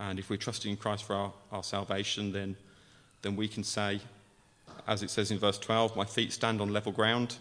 And 0.00 0.18
if 0.18 0.30
we're 0.30 0.36
trusting 0.36 0.70
in 0.70 0.76
Christ 0.76 1.04
for 1.04 1.14
our, 1.14 1.32
our 1.52 1.62
salvation, 1.62 2.32
then, 2.32 2.56
then 3.22 3.36
we 3.36 3.48
can 3.48 3.64
say, 3.64 4.00
as 4.86 5.02
it 5.02 5.10
says 5.10 5.30
in 5.30 5.38
verse 5.38 5.58
12, 5.58 5.96
My 5.96 6.04
feet 6.04 6.32
stand 6.32 6.60
on 6.60 6.72
level 6.72 6.92
ground. 6.92 7.36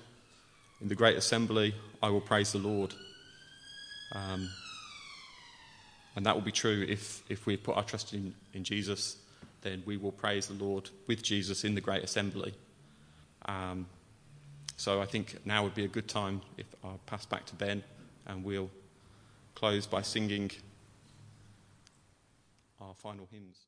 In 0.82 0.90
the 0.90 0.96
great 0.96 1.18
assembly, 1.18 1.74
I 2.04 2.10
will 2.10 2.22
praise 2.22 2.52
the 2.52 2.60
Lord. 2.60 2.94
Um, 4.14 4.50
and 6.16 6.26
that 6.26 6.36
will 6.36 6.42
be 6.42 6.52
true 6.52 6.86
if, 6.88 7.24
if 7.30 7.46
we 7.46 7.58
put 7.58 7.78
our 7.78 7.84
trust 7.84 8.14
in, 8.14 8.34
in 8.54 8.64
Jesus, 8.64 9.18
then 9.62 9.84
we 9.86 9.98
will 9.98 10.12
praise 10.12 10.48
the 10.48 10.64
Lord 10.64 10.90
with 11.08 11.22
Jesus 11.24 11.64
in 11.64 11.76
the 11.76 11.82
great 11.82 12.04
assembly. 12.04 12.54
Um, 13.46 13.88
so 14.78 15.02
I 15.02 15.06
think 15.06 15.46
now 15.46 15.64
would 15.64 15.76
be 15.76 15.86
a 15.86 15.90
good 15.90 16.08
time 16.08 16.42
if 16.58 16.68
I 16.84 16.94
pass 17.08 17.26
back 17.26 17.46
to 17.48 17.56
Ben 17.56 17.84
and 18.28 18.44
we'll 18.44 18.70
close 19.56 19.88
by 19.88 20.04
singing 20.04 20.52
our 22.80 22.94
final 22.94 23.28
hymns. 23.32 23.67